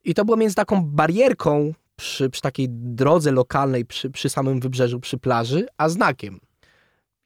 I 0.05 0.15
to 0.15 0.25
było 0.25 0.37
między 0.37 0.55
taką 0.55 0.85
barierką 0.85 1.73
przy, 1.97 2.31
przy 2.31 2.43
takiej 2.43 2.67
drodze 2.71 3.33
lokalnej 3.33 3.85
przy, 3.85 4.11
przy 4.11 4.29
samym 4.29 4.61
wybrzeżu, 4.61 5.01
przy 5.01 5.19
plaży, 5.19 5.67
a 5.79 5.89
znakiem. 5.89 6.41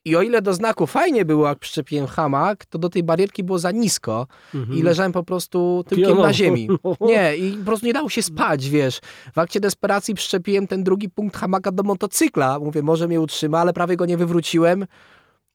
I 0.05 0.15
o 0.15 0.21
ile 0.21 0.41
do 0.41 0.53
znaku 0.53 0.87
fajnie 0.87 1.25
było, 1.25 1.47
jak 1.47 1.59
przyczepiłem 1.59 2.07
hamak, 2.07 2.65
to 2.65 2.79
do 2.79 2.89
tej 2.89 3.03
barierki 3.03 3.43
było 3.43 3.59
za 3.59 3.71
nisko 3.71 4.27
Mhm. 4.55 4.79
i 4.79 4.81
leżałem 4.83 5.11
po 5.11 5.23
prostu 5.23 5.83
tyłkiem 5.87 6.07
Pionowo. 6.07 6.27
na 6.27 6.33
ziemi. 6.33 6.67
Nie, 7.01 7.37
i 7.37 7.57
po 7.57 7.65
prostu 7.65 7.85
nie 7.85 7.93
dało 7.93 8.09
się 8.09 8.21
spać, 8.23 8.69
wiesz. 8.69 8.99
W 9.33 9.37
akcie 9.37 9.59
desperacji 9.59 10.15
przyczepiłem 10.15 10.67
ten 10.67 10.83
drugi 10.83 11.09
punkt 11.09 11.37
hamaka 11.37 11.71
do 11.71 11.83
motocykla. 11.83 12.59
Mówię, 12.59 12.81
może 12.81 13.07
mnie 13.07 13.21
utrzyma, 13.21 13.59
ale 13.59 13.73
prawie 13.73 13.97
go 13.97 14.05
nie 14.05 14.17
wywróciłem. 14.17 14.85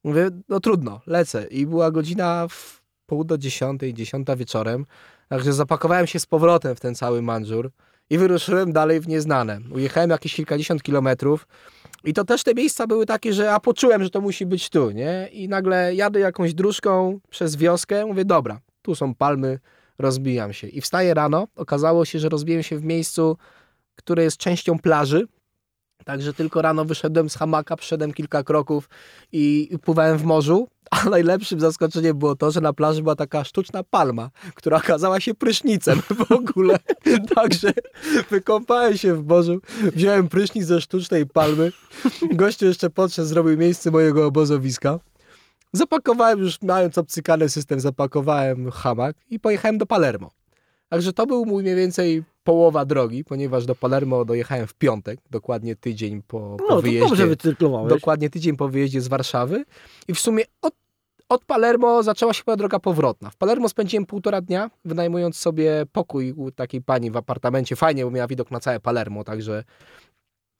Mówię, 0.03 0.29
no 0.49 0.59
trudno, 0.59 1.01
lecę. 1.07 1.47
I 1.47 1.65
była 1.67 1.91
godzina 1.91 2.47
w 2.49 2.81
pół 3.05 3.23
do 3.23 3.37
dziesiątej, 3.37 3.93
dziesiąta 3.93 4.35
wieczorem. 4.35 4.85
Także 5.29 5.53
zapakowałem 5.53 6.07
się 6.07 6.19
z 6.19 6.25
powrotem 6.25 6.75
w 6.75 6.79
ten 6.79 6.95
cały 6.95 7.21
manżur 7.21 7.71
i 8.09 8.17
wyruszyłem 8.17 8.73
dalej 8.73 8.99
w 8.99 9.07
nieznane. 9.07 9.59
Ujechałem 9.71 10.09
jakieś 10.09 10.35
kilkadziesiąt 10.35 10.83
kilometrów 10.83 11.47
i 12.03 12.13
to 12.13 12.23
też 12.23 12.43
te 12.43 12.53
miejsca 12.53 12.87
były 12.87 13.05
takie, 13.05 13.33
że 13.33 13.53
a 13.53 13.59
poczułem, 13.59 14.03
że 14.03 14.09
to 14.09 14.21
musi 14.21 14.45
być 14.45 14.69
tu, 14.69 14.91
nie? 14.91 15.29
I 15.31 15.49
nagle 15.49 15.95
jadę 15.95 16.19
jakąś 16.19 16.53
dróżką 16.53 17.19
przez 17.29 17.55
wioskę, 17.55 18.05
mówię, 18.05 18.25
dobra, 18.25 18.59
tu 18.81 18.95
są 18.95 19.15
palmy, 19.15 19.59
rozbijam 19.99 20.53
się. 20.53 20.67
I 20.67 20.81
wstaję 20.81 21.13
rano, 21.13 21.47
okazało 21.55 22.05
się, 22.05 22.19
że 22.19 22.29
rozbiłem 22.29 22.63
się 22.63 22.77
w 22.77 22.83
miejscu, 22.83 23.37
które 23.95 24.23
jest 24.23 24.37
częścią 24.37 24.79
plaży, 24.79 25.27
Także 26.03 26.33
tylko 26.33 26.61
rano 26.61 26.85
wyszedłem 26.85 27.29
z 27.29 27.35
hamaka, 27.35 27.75
przeszedłem 27.75 28.13
kilka 28.13 28.43
kroków 28.43 28.89
i 29.31 29.69
pływałem 29.83 30.17
w 30.17 30.23
morzu. 30.23 30.67
A 30.91 31.09
najlepszym 31.09 31.59
zaskoczeniem 31.59 32.17
było 32.17 32.35
to, 32.35 32.51
że 32.51 32.61
na 32.61 32.73
plaży 32.73 33.01
była 33.01 33.15
taka 33.15 33.43
sztuczna 33.43 33.83
palma, 33.83 34.29
która 34.55 34.77
okazała 34.77 35.19
się 35.19 35.33
prysznicem 35.33 36.01
w 36.01 36.31
ogóle. 36.31 36.79
Także 37.35 37.73
wykąpałem 38.29 38.97
się 38.97 39.15
w 39.15 39.27
morzu, 39.27 39.59
wziąłem 39.95 40.27
prysznic 40.27 40.65
ze 40.65 40.81
sztucznej 40.81 41.25
palmy. 41.25 41.71
Gościu 42.31 42.65
jeszcze 42.65 42.89
podszedł, 42.89 43.27
zrobił 43.27 43.57
miejsce 43.57 43.91
mojego 43.91 44.25
obozowiska. 44.25 44.99
Zapakowałem 45.73 46.39
już, 46.39 46.61
mając 46.61 46.97
obcykany 46.97 47.49
system, 47.49 47.79
zapakowałem 47.79 48.71
hamak 48.71 49.15
i 49.29 49.39
pojechałem 49.39 49.77
do 49.77 49.85
Palermo. 49.85 50.31
Także 50.89 51.13
to 51.13 51.25
był 51.25 51.45
mój 51.45 51.63
mniej 51.63 51.75
więcej 51.75 52.23
połowa 52.45 52.85
drogi, 52.85 53.23
ponieważ 53.23 53.65
do 53.65 53.75
Palermo 53.75 54.25
dojechałem 54.25 54.67
w 54.67 54.73
piątek, 54.73 55.19
dokładnie 55.31 55.75
tydzień 55.75 56.21
po, 56.21 56.39
po 56.39 56.57
No, 56.63 56.75
to 56.75 56.81
wyjeździe. 56.81 57.09
dobrze. 57.09 57.27
Dokładnie 57.87 58.29
tydzień 58.29 58.55
po 58.57 58.69
wyjeździe 58.69 59.01
z 59.01 59.07
Warszawy. 59.07 59.65
I 60.07 60.13
w 60.13 60.19
sumie 60.19 60.43
od, 60.61 60.73
od 61.29 61.45
Palermo 61.45 62.03
zaczęła 62.03 62.33
się 62.33 62.43
moja 62.47 62.57
droga 62.57 62.79
powrotna. 62.79 63.29
W 63.29 63.35
Palermo 63.35 63.69
spędziłem 63.69 64.05
półtora 64.05 64.41
dnia, 64.41 64.69
wynajmując 64.85 65.37
sobie 65.37 65.85
pokój 65.91 66.31
u 66.33 66.51
takiej 66.51 66.81
pani 66.81 67.11
w 67.11 67.17
apartamencie. 67.17 67.75
Fajnie, 67.75 68.05
bo 68.05 68.11
miała 68.11 68.27
widok 68.27 68.51
na 68.51 68.59
całe 68.59 68.79
Palermo, 68.79 69.23
także 69.23 69.63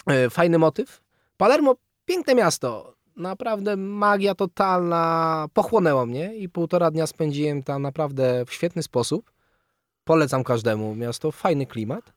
e, 0.07 0.29
fajny 0.29 0.57
motyw. 0.57 1.01
Palermo, 1.37 1.75
piękne 2.05 2.35
miasto. 2.35 2.93
Naprawdę 3.15 3.77
magia 3.77 4.35
totalna. 4.35 5.45
Pochłonęło 5.53 6.05
mnie 6.05 6.35
i 6.35 6.49
półtora 6.49 6.91
dnia 6.91 7.07
spędziłem 7.07 7.63
tam 7.63 7.81
naprawdę 7.81 8.45
w 8.45 8.53
świetny 8.53 8.83
sposób. 8.83 9.31
Polecam 10.05 10.43
każdemu. 10.43 10.95
Miasto, 10.95 11.31
fajny 11.31 11.65
klimat. 11.65 12.13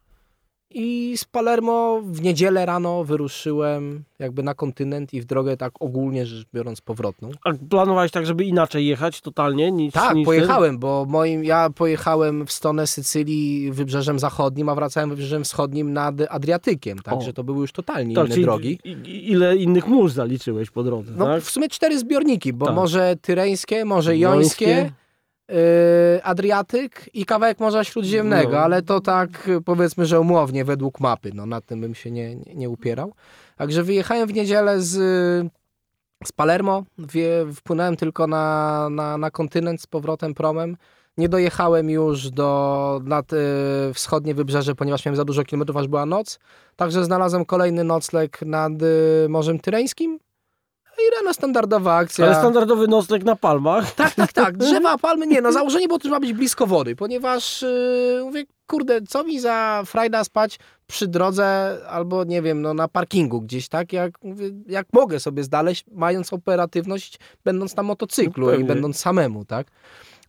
I 0.70 1.14
z 1.16 1.24
Palermo 1.24 2.00
w 2.04 2.22
niedzielę 2.22 2.66
rano 2.66 3.04
wyruszyłem 3.04 4.04
jakby 4.18 4.42
na 4.42 4.54
kontynent 4.54 5.14
i 5.14 5.20
w 5.20 5.24
drogę 5.24 5.56
tak 5.56 5.72
ogólnie 5.80 6.26
rzecz 6.26 6.46
biorąc 6.54 6.80
powrotną. 6.80 7.30
A 7.44 7.50
planowałeś 7.70 8.10
tak, 8.12 8.26
żeby 8.26 8.44
inaczej 8.44 8.86
jechać 8.86 9.20
totalnie 9.20 9.72
niż 9.72 9.92
Tak, 9.94 10.14
niż 10.16 10.24
pojechałem, 10.26 10.78
bo 10.78 11.06
moim, 11.08 11.44
ja 11.44 11.70
pojechałem 11.70 12.46
w 12.46 12.52
stronę 12.52 12.86
Sycylii 12.86 13.72
wybrzeżem 13.72 14.18
zachodnim, 14.18 14.68
a 14.68 14.74
wracałem 14.74 15.10
wybrzeżem 15.10 15.44
wschodnim 15.44 15.92
nad 15.92 16.14
Adriatykiem, 16.30 16.98
także 16.98 17.32
to 17.32 17.44
były 17.44 17.58
już 17.60 17.72
totalnie 17.72 18.14
Tak, 18.14 18.26
inne 18.26 18.36
drogi. 18.38 18.78
ile 19.06 19.56
innych 19.56 19.86
mórz 19.86 20.12
zaliczyłeś 20.12 20.70
po 20.70 20.82
drodze, 20.82 21.12
No 21.16 21.24
tak? 21.24 21.42
w 21.42 21.50
sumie 21.50 21.68
cztery 21.68 21.98
zbiorniki, 21.98 22.52
bo 22.52 22.66
Tak. 22.66 22.74
Morze 22.74 23.16
Tyreńskie, 23.22 23.84
Morze 23.84 24.18
Jońskie, 24.18 24.66
yy, 24.66 24.92
Adriatyk 26.22 27.10
i 27.14 27.24
kawałek 27.26 27.60
Morza 27.60 27.84
Śródziemnego, 27.84 28.52
No. 28.52 28.58
ale 28.58 28.82
to 28.82 29.00
tak 29.00 29.50
powiedzmy, 29.64 30.06
że 30.06 30.20
umownie 30.20 30.64
według 30.64 31.00
mapy, 31.00 31.30
no 31.34 31.46
nad 31.46 31.66
tym 31.66 31.80
bym 31.80 31.94
się 31.94 32.10
nie, 32.10 32.36
nie, 32.36 32.54
nie 32.54 32.68
upierał. 32.70 33.12
Także 33.56 33.82
wyjechałem 33.82 34.28
w 34.28 34.34
niedzielę 34.34 34.80
z, 34.80 34.92
z 36.24 36.32
Palermo, 36.32 36.82
wie, 36.98 37.46
wpłynąłem 37.54 37.96
tylko 37.96 38.26
na, 38.26 38.88
na, 38.90 39.18
na 39.18 39.30
kontynent 39.30 39.82
z 39.82 39.86
powrotem 39.86 40.34
promem. 40.34 40.76
Nie 41.18 41.28
dojechałem 41.28 41.90
już 41.90 42.30
do 42.30 43.00
nad 43.04 43.32
y, 43.32 43.36
wschodnie 43.94 44.34
wybrzeże, 44.34 44.74
ponieważ 44.74 45.04
miałem 45.04 45.16
za 45.16 45.24
dużo 45.24 45.44
kilometrów, 45.44 45.76
aż 45.76 45.88
była 45.88 46.06
noc. 46.06 46.38
Także 46.76 47.04
znalazłem 47.04 47.44
kolejny 47.44 47.84
nocleg 47.84 48.42
nad 48.42 48.72
y, 48.82 49.26
Morzem 49.28 49.58
Tyreńskim. 49.58 50.18
I 50.98 51.16
rano 51.16 51.34
standardowa 51.34 51.96
akcja. 51.96 52.26
Ale 52.26 52.34
standardowy 52.34 52.88
nocleg 52.88 53.24
na 53.24 53.36
palmach. 53.36 53.94
Tak, 53.94 54.14
tak, 54.14 54.32
tak. 54.32 54.56
Drzewa, 54.66 54.98
palmy, 54.98 55.26
nie. 55.26 55.40
No 55.40 55.52
założenie 55.52 55.88
było, 55.88 55.98
że 56.04 56.10
ma 56.10 56.20
być 56.20 56.32
blisko 56.32 56.66
wody, 56.66 56.96
ponieważ 56.96 57.62
yy, 57.62 58.20
mówię, 58.24 58.44
kurde, 58.66 59.02
co 59.02 59.24
mi 59.24 59.40
za 59.40 59.82
frajda 59.86 60.24
spać 60.24 60.58
przy 60.86 61.08
drodze 61.08 61.78
albo, 61.88 62.24
nie 62.24 62.42
wiem, 62.42 62.62
no 62.62 62.74
na 62.74 62.88
parkingu 62.88 63.40
gdzieś, 63.40 63.68
tak? 63.68 63.92
Jak, 63.92 64.12
mówię, 64.22 64.50
jak 64.66 64.86
mogę 64.92 65.20
sobie 65.20 65.44
znaleźć, 65.44 65.84
mając 65.92 66.32
operatywność, 66.32 67.18
będąc 67.44 67.76
na 67.76 67.82
motocyklu 67.82 68.46
No 68.46 68.54
i 68.54 68.64
będąc 68.64 69.00
samemu, 69.00 69.44
tak? 69.44 69.66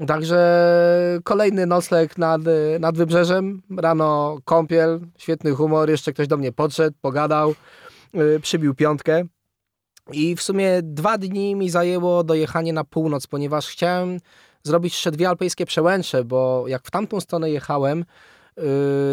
Także 0.07 1.19
kolejny 1.23 1.65
nocleg 1.65 2.17
nad, 2.17 2.41
nad 2.79 2.97
wybrzeżem, 2.97 3.61
rano 3.77 4.37
kąpiel, 4.45 4.99
świetny 5.17 5.51
humor, 5.51 5.89
jeszcze 5.89 6.13
ktoś 6.13 6.27
do 6.27 6.37
mnie 6.37 6.51
podszedł, 6.51 6.97
pogadał, 7.01 7.55
yy, 8.13 8.39
przybił 8.39 8.75
piątkę. 8.75 9.23
I 10.11 10.35
w 10.35 10.41
sumie 10.41 10.79
dwa 10.83 11.17
dni 11.17 11.55
mi 11.55 11.69
zajęło 11.69 12.23
dojechanie 12.23 12.73
na 12.73 12.83
północ, 12.83 13.27
ponieważ 13.27 13.67
chciałem 13.67 14.19
zrobić 14.63 14.93
jeszcze 14.93 15.11
dwie 15.11 15.29
alpejskie 15.29 15.65
przełęcze, 15.65 16.23
bo 16.23 16.63
jak 16.67 16.83
w 16.83 16.91
tamtą 16.91 17.19
stronę 17.19 17.49
jechałem, 17.49 17.99
yy, 17.99 18.63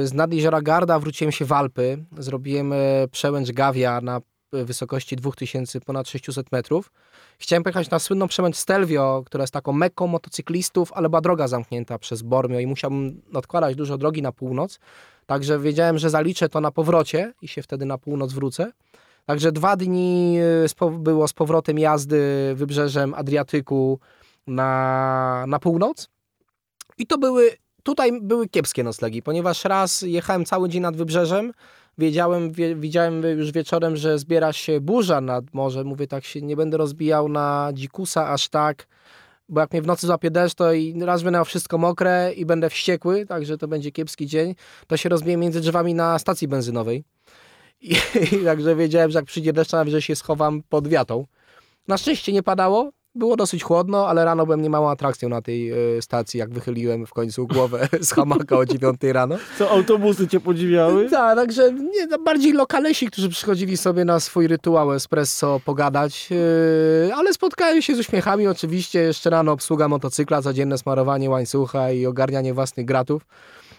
z 0.06 0.12
nad 0.12 0.32
jeziora 0.32 0.62
Garda 0.62 0.98
wróciłem 0.98 1.32
się 1.32 1.44
w 1.44 1.52
Alpy, 1.52 2.04
zrobiłem 2.18 2.72
e, 2.72 2.76
przełęcz 3.10 3.50
Gawia 3.50 4.00
na 4.00 4.20
e, 4.52 4.64
wysokości 4.64 5.16
2000, 5.16 5.80
ponad 5.80 6.08
600 6.08 6.52
metrów. 6.52 6.92
Chciałem 7.38 7.62
pojechać 7.62 7.90
na 7.90 7.98
słynną 7.98 8.28
przełęcz 8.28 8.56
Stelvio, 8.56 9.22
która 9.26 9.42
jest 9.42 9.52
taką 9.52 9.72
mekką 9.72 10.06
motocyklistów, 10.06 10.92
ale 10.92 11.08
była 11.08 11.20
droga 11.20 11.48
zamknięta 11.48 11.98
przez 11.98 12.22
Bormio 12.22 12.58
i 12.60 12.66
musiałbym 12.66 13.22
odkładać 13.34 13.76
dużo 13.76 13.98
drogi 13.98 14.22
na 14.22 14.32
północ. 14.32 14.78
Także 15.26 15.58
wiedziałem, 15.58 15.98
że 15.98 16.10
zaliczę 16.10 16.48
to 16.48 16.60
na 16.60 16.70
powrocie 16.70 17.32
i 17.42 17.48
się 17.48 17.62
wtedy 17.62 17.86
na 17.86 17.98
północ 17.98 18.32
wrócę. 18.32 18.72
Także 19.26 19.52
dwa 19.52 19.76
dni 19.76 20.38
po- 20.78 20.90
było 20.90 21.28
z 21.28 21.32
powrotem 21.32 21.78
jazdy 21.78 22.52
wybrzeżem 22.54 23.14
Adriatyku 23.14 23.98
na, 24.46 25.44
na 25.48 25.58
północ. 25.58 26.08
I 26.98 27.06
to 27.06 27.18
były, 27.18 27.50
tutaj 27.82 28.20
były 28.22 28.48
kiepskie 28.48 28.84
noclegi, 28.84 29.22
ponieważ 29.22 29.64
raz 29.64 30.02
jechałem 30.02 30.44
cały 30.44 30.68
dzień 30.68 30.82
nad 30.82 30.96
wybrzeżem, 30.96 31.52
wiedziałem, 31.98 32.52
wie, 32.52 32.76
widziałem 32.76 33.22
już 33.22 33.52
wieczorem, 33.52 33.96
że 33.96 34.18
zbiera 34.18 34.52
się 34.52 34.80
burza 34.80 35.20
nad 35.20 35.54
morze. 35.54 35.84
Mówię, 35.84 36.06
tak 36.06 36.24
się 36.24 36.42
nie 36.42 36.56
będę 36.56 36.76
rozbijał 36.76 37.28
na 37.28 37.70
dzikusa 37.74 38.28
aż 38.28 38.48
tak, 38.48 38.86
bo 39.48 39.60
jak 39.60 39.72
mnie 39.72 39.82
w 39.82 39.86
nocy 39.86 40.06
złapie 40.06 40.30
deszcz, 40.30 40.54
to 40.54 40.72
i 40.72 41.00
raz 41.00 41.22
będę 41.22 41.36
miał 41.36 41.44
wszystko 41.44 41.78
mokre 41.78 42.32
i 42.36 42.46
będę 42.46 42.70
wściekły, 42.70 43.26
także 43.26 43.58
to 43.58 43.68
będzie 43.68 43.92
kiepski 43.92 44.26
dzień. 44.26 44.54
To 44.86 44.96
się 44.96 45.08
rozbiję 45.08 45.36
między 45.36 45.60
drzewami 45.60 45.94
na 45.94 46.18
stacji 46.18 46.48
benzynowej. 46.48 47.04
I, 47.80 47.96
i 48.40 48.44
także 48.44 48.76
wiedziałem, 48.76 49.10
że 49.10 49.18
jak 49.18 49.26
przyjdzie 49.26 49.52
deszcz, 49.52 49.70
to 49.70 49.76
najwyżej 49.76 50.02
się 50.02 50.16
schowam 50.16 50.62
pod 50.68 50.88
wiatą. 50.88 51.26
Na 51.88 51.98
szczęście 51.98 52.32
nie 52.32 52.42
padało, 52.42 52.90
było 53.16 53.36
dosyć 53.36 53.62
chłodno, 53.62 54.08
ale 54.08 54.24
rano 54.24 54.44
byłem 54.44 54.62
niemałą 54.62 54.90
atrakcją 54.90 55.28
na 55.28 55.42
tej 55.42 55.72
y, 55.96 56.02
stacji, 56.02 56.38
jak 56.38 56.50
wychyliłem 56.50 57.06
w 57.06 57.10
końcu 57.10 57.46
głowę 57.46 57.88
z 58.00 58.12
hamaka 58.12 58.56
o 58.56 58.66
9 58.66 59.00
rano. 59.02 59.36
Co, 59.58 59.70
autobusy 59.70 60.28
cię 60.28 60.40
podziwiały? 60.40 61.06
Tak, 61.16 61.36
także 61.36 61.72
nie, 61.72 62.06
no, 62.06 62.18
bardziej 62.18 62.52
lokalesi, 62.52 63.06
którzy 63.06 63.28
przychodzili 63.28 63.76
sobie 63.76 64.04
na 64.04 64.20
swój 64.20 64.46
rytuał 64.46 64.92
espresso 64.92 65.60
pogadać, 65.64 66.30
yy, 66.30 67.14
ale 67.14 67.32
spotkałem 67.34 67.82
się 67.82 67.94
z 67.94 67.98
uśmiechami 67.98 68.48
oczywiście. 68.48 68.98
Jeszcze 68.98 69.30
rano 69.30 69.52
obsługa 69.52 69.88
motocykla, 69.88 70.42
codzienne 70.42 70.78
smarowanie 70.78 71.30
łańcucha 71.30 71.90
i 71.90 72.06
ogarnianie 72.06 72.54
własnych 72.54 72.86
gratów. 72.86 73.22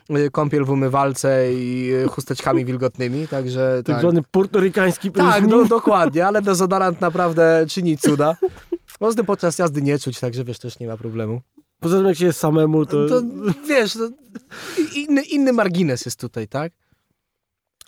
Yy, 0.10 0.32
kąpiel 0.32 0.66
w 0.66 0.70
umywalce 0.70 1.54
i 1.54 1.86
yy, 1.86 2.08
chusteczkami 2.08 2.66
wilgotnymi, 2.66 3.28
także 3.28 3.82
Tak 3.86 4.00
zwany 4.00 4.22
puertorykański 4.32 5.12
Tak, 5.12 5.48
no, 5.48 5.66
dokładnie, 5.66 6.28
ale 6.28 6.42
dezodorant 6.42 7.02
naprawdę 7.02 7.66
czyni 7.70 7.98
cuda. 7.98 8.38
Można 9.02 9.24
podczas 9.24 9.60
jazdy 9.60 9.82
nie 9.82 10.00
czuć, 10.00 10.20
także 10.20 10.44
wiesz, 10.44 10.60
też 10.60 10.80
nie 10.80 10.88
ma 10.88 10.98
problemu. 10.98 11.42
Poza 11.80 11.98
tym 11.98 12.06
jak 12.06 12.18
się 12.18 12.26
jest 12.26 12.40
samemu, 12.40 12.86
to... 12.86 13.08
To 13.10 13.22
wiesz, 13.68 13.94
to 13.94 14.10
inny, 14.96 15.22
inny 15.22 15.54
margines 15.54 16.06
jest 16.06 16.20
tutaj, 16.20 16.48
tak? 16.48 16.74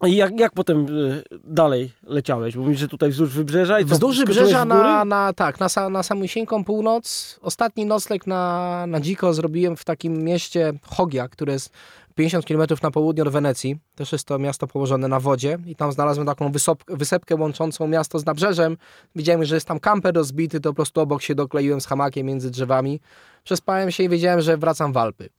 I 0.08 0.16
jak, 0.16 0.40
jak 0.40 0.54
potem 0.54 0.98
y, 0.98 1.24
dalej 1.44 1.92
leciałeś? 2.04 2.56
Bo 2.56 2.62
mówisz, 2.62 2.80
że 2.80 2.88
tutaj 2.88 3.10
wzdłuż 3.10 3.30
wybrzeża 3.30 3.80
i 3.80 3.86
co, 3.86 3.94
Wzdłuż 3.94 4.18
wybrzeża 4.18 4.66
na, 4.66 5.06
na, 5.06 5.34
tak, 5.34 5.60
na, 5.60 5.90
na 5.90 6.04
samysieńką 6.04 6.64
północ. 6.64 7.40
Ostatni 7.42 7.86
nocleg 7.86 8.28
na, 8.28 8.86
na 8.88 9.00
dziko 9.00 9.34
zrobiłem 9.34 9.76
w 9.76 9.86
takim 9.86 10.24
mieście 10.24 10.74
Chogia, 10.86 11.28
które 11.28 11.54
jest 11.54 11.74
50 12.16 12.46
km 12.46 12.62
na 12.84 12.92
południe 12.92 13.24
od 13.24 13.30
Wenecji. 13.30 13.78
Też 13.96 14.12
jest 14.12 14.28
to 14.28 14.40
miasto 14.40 14.68
położone 14.68 15.08
na 15.08 15.20
wodzie 15.20 15.58
i 15.66 15.76
tam 15.76 15.92
znalazłem 15.92 16.28
taką 16.28 16.52
wysop, 16.52 16.84
wysepkę 16.88 17.36
łączącą 17.36 17.88
miasto 17.88 18.20
z 18.20 18.26
nabrzeżem. 18.26 18.78
Widziałem, 19.16 19.46
że 19.46 19.56
jest 19.56 19.68
tam 19.68 19.80
kamper 19.80 20.16
rozbity, 20.16 20.60
to 20.60 20.70
po 20.70 20.76
prostu 20.76 21.02
obok 21.02 21.22
się 21.22 21.36
dokleiłem 21.36 21.82
z 21.82 21.86
hamakiem 21.86 22.28
między 22.28 22.52
drzewami. 22.52 23.00
Przespałem 23.44 23.92
się 23.92 24.04
i 24.04 24.10
wiedziałem, 24.10 24.42
że 24.42 24.58
wracam 24.58 24.94
w 24.94 24.98
Alpy. 24.98 25.30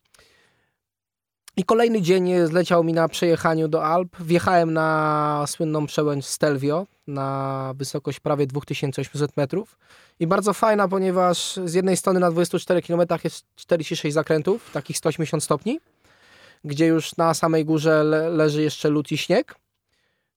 I 1.57 1.65
kolejny 1.65 2.03
dzień 2.03 2.47
zleciał 2.47 2.85
mi 2.85 2.93
na 2.93 3.09
przejechaniu 3.09 3.69
do 3.69 3.85
Alp. 3.85 4.17
Wjechałem 4.21 4.73
na 4.73 5.45
słynną 5.47 5.87
przełęcz 5.87 6.25
Stelvio 6.25 6.87
na 7.07 7.73
wysokość 7.77 8.21
prawie 8.21 8.47
2800 8.47 9.37
metrów. 9.37 9.79
I 10.21 10.27
bardzo 10.27 10.53
fajna, 10.53 10.89
ponieważ 10.89 11.59
z 11.65 11.75
jednej 11.75 11.97
strony 11.97 12.21
na 12.21 12.31
24 12.31 12.83
km 12.83 13.01
jest 13.25 13.45
46 13.57 14.15
zakrętów, 14.15 14.71
takich 14.73 14.99
180 14.99 15.45
stopni, 15.45 15.81
gdzie 16.65 16.87
już 16.87 17.17
na 17.17 17.35
samej 17.35 17.65
górze 17.65 18.05
le 18.05 18.31
leży 18.31 18.63
jeszcze 18.63 18.89
lód 18.89 19.13
i 19.13 19.19
śnieg. 19.19 19.55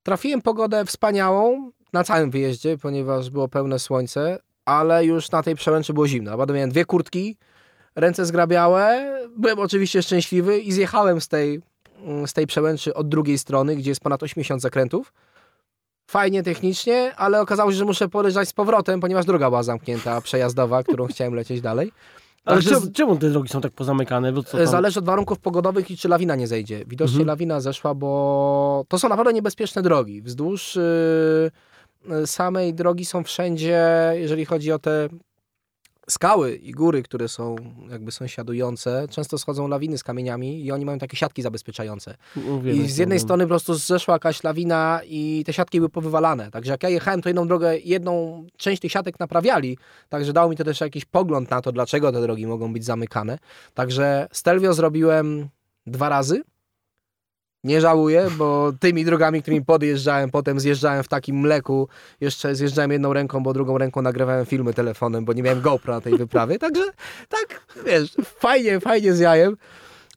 Trafiłem 0.04 0.42
pogodę 0.42 0.86
wspaniałą 0.86 1.72
na 1.94 2.04
całym 2.04 2.32
wyjeździe, 2.32 2.78
ponieważ 2.78 3.30
było 3.30 3.48
pełne 3.48 3.80
słońce, 3.80 4.40
ale 4.66 5.06
już 5.06 5.32
na 5.32 5.44
tej 5.44 5.56
przełęczy 5.56 5.94
było 5.94 6.08
zimno. 6.08 6.46
Miałem 6.46 6.70
dwie 6.70 6.86
kurtki, 6.86 7.38
ręce 7.96 8.26
zgrabiałe. 8.26 9.14
Byłem 9.38 9.60
oczywiście 9.60 10.02
szczęśliwy 10.02 10.60
i 10.60 10.72
zjechałem 10.72 11.22
z 11.22 11.28
tej, 11.28 11.62
mm, 12.04 12.28
z 12.28 12.34
tej 12.34 12.48
przełęczy 12.48 12.94
od 12.94 13.10
drugiej 13.10 13.38
strony, 13.38 13.76
gdzie 13.76 13.92
jest 13.92 14.02
ponad 14.02 14.24
80 14.24 14.62
zakrętów. 14.62 15.14
Fajnie 16.08 16.44
technicznie, 16.44 17.16
ale 17.16 17.42
okazało 17.42 17.72
się, 17.72 17.78
że 17.78 17.86
muszę 17.86 18.10
podjeżdżać 18.10 18.50
z 18.50 18.54
powrotem, 18.54 19.00
ponieważ 19.00 19.26
droga 19.26 19.50
była 19.50 19.64
zamknięta, 19.64 20.22
przejazdowa, 20.22 20.84
którą 20.84 21.08
chciałem 21.08 21.34
lecieć 21.34 21.62
dalej. 21.62 21.92
Ale 22.46 22.58
Także 22.58 22.70
czemu, 22.70 22.92
czemu 22.92 23.18
te 23.18 23.30
drogi 23.30 23.50
są 23.50 23.62
tak 23.62 23.72
pozamykane? 23.72 24.32
Bo 24.34 24.44
co 24.44 24.58
tam? 24.58 24.68
Zależy 24.68 25.00
od 25.00 25.06
warunków 25.06 25.40
pogodowych 25.40 25.92
i 25.92 25.98
czy 25.98 26.08
lawina 26.10 26.36
nie 26.36 26.48
zejdzie. 26.48 26.84
Widocznie 26.88 27.14
Mhm. 27.14 27.28
lawina 27.28 27.62
zeszła, 27.62 27.94
bo 27.94 28.86
to 28.88 29.00
są 29.00 29.10
naprawdę 29.10 29.34
niebezpieczne 29.34 29.82
drogi. 29.82 30.22
Wzdłuż 30.22 30.80
yy, 32.10 32.28
samej 32.28 32.74
drogi 32.74 33.06
są 33.06 33.24
wszędzie, 33.24 33.86
jeżeli 34.16 34.46
chodzi 34.46 34.72
o 34.72 34.80
te 34.80 35.10
skały 36.10 36.56
i 36.56 36.72
góry, 36.72 37.04
które 37.04 37.28
są 37.28 37.56
jakby 37.90 38.12
sąsiadujące, 38.12 39.08
często 39.10 39.38
schodzą 39.38 39.68
lawiny 39.68 39.98
z 39.98 40.04
kamieniami 40.04 40.66
i 40.66 40.72
oni 40.72 40.86
mają 40.86 41.00
takie 41.00 41.18
siatki 41.18 41.42
zabezpieczające. 41.42 42.16
Uwielbiam 42.36 42.86
I 42.86 42.90
z 42.90 42.98
jednej 42.98 43.18
to. 43.18 43.24
strony 43.24 43.44
po 43.44 43.48
prostu 43.48 43.74
zeszła 43.74 44.16
jakaś 44.16 44.44
lawina 44.44 45.02
i 45.06 45.44
te 45.46 45.54
siatki 45.54 45.80
były 45.80 45.90
powywalane. 45.90 46.52
Także 46.52 46.72
jak 46.72 46.84
ja 46.84 46.90
jechałem, 46.90 47.22
to 47.22 47.30
jedną 47.30 47.48
drogę, 47.48 47.78
jedną 47.78 48.46
część 48.58 48.82
tych 48.82 48.92
siatek 48.92 49.20
naprawiali. 49.20 49.78
Także 50.10 50.34
dało 50.34 50.50
mi 50.50 50.56
to 50.58 50.64
też 50.64 50.82
jakiś 50.82 51.06
pogląd 51.06 51.50
na 51.50 51.62
to, 51.62 51.72
dlaczego 51.72 52.12
te 52.12 52.22
drogi 52.22 52.48
mogą 52.48 52.74
być 52.74 52.86
zamykane. 52.86 53.40
Także 53.74 54.28
Stelvio 54.32 54.74
zrobiłem 54.74 55.50
dwa 55.88 56.10
razy. 56.10 56.42
Nie 57.64 57.82
żałuję, 57.82 58.28
bo 58.38 58.74
tymi 58.80 59.06
drogami, 59.06 59.42
którymi 59.42 59.66
podjeżdżałem, 59.66 60.32
potem 60.32 60.60
zjeżdżałem 60.60 61.04
w 61.04 61.08
takim 61.08 61.40
mleku. 61.40 61.88
Jeszcze 62.22 62.56
zjeżdżałem 62.56 62.92
jedną 62.92 63.14
ręką, 63.14 63.44
bo 63.44 63.54
drugą 63.54 63.78
ręką 63.78 64.02
nagrywałem 64.02 64.46
filmy 64.46 64.74
telefonem, 64.74 65.26
bo 65.26 65.34
nie 65.34 65.44
miałem 65.44 65.62
GoPro 65.62 65.94
na 65.94 66.02
tej 66.02 66.18
wyprawie. 66.18 66.60
Także 66.60 66.84
tak, 67.30 67.66
wiesz, 67.86 68.16
fajnie, 68.26 68.80
fajnie 68.80 69.14
z 69.14 69.20
jajem. 69.20 69.58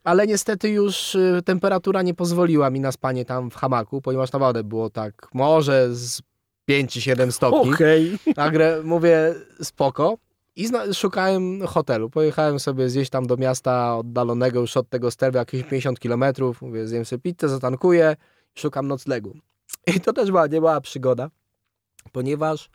Ale 0.05 0.27
niestety 0.27 0.69
już 0.69 1.15
y, 1.15 1.41
temperatura 1.45 2.03
nie 2.03 2.15
pozwoliła 2.15 2.71
mi 2.71 2.81
na 2.81 2.93
spanie 2.93 3.25
tam 3.25 3.51
w 3.51 3.55
hamaku, 3.55 4.03
ponieważ 4.03 4.33
naprawdę 4.33 4.65
było 4.65 4.91
tak 4.91 5.29
może 5.35 5.95
z 5.95 6.23
5-7 6.71 7.31
stopni. 7.31 7.75
Okej. 7.75 8.19
Także 8.35 8.81
mówię 8.85 9.35
spoko. 9.63 10.19
I 10.57 10.69
szukałem 10.93 11.67
hotelu. 11.67 12.11
Pojechałem 12.11 12.61
sobie 12.61 12.91
zjeść 12.91 13.11
tam 13.11 13.27
do 13.27 13.37
miasta 13.37 13.97
oddalonego 13.97 14.61
już 14.61 14.77
od 14.77 14.89
tego 14.89 15.11
sterwa 15.11 15.39
jakieś 15.39 15.63
50 15.63 16.01
kilometrów. 16.01 16.63
Mówię, 16.63 16.87
zjem 16.87 17.05
sobie 17.05 17.21
pizzę, 17.21 17.49
zatankuję, 17.49 18.17
szukam 18.55 18.89
noclegu. 18.89 19.35
I 19.97 20.01
to 20.01 20.13
też 20.13 20.31
była 20.31 20.47
niemała 20.47 20.81
przygoda, 20.81 21.31
ponieważ 22.13 22.71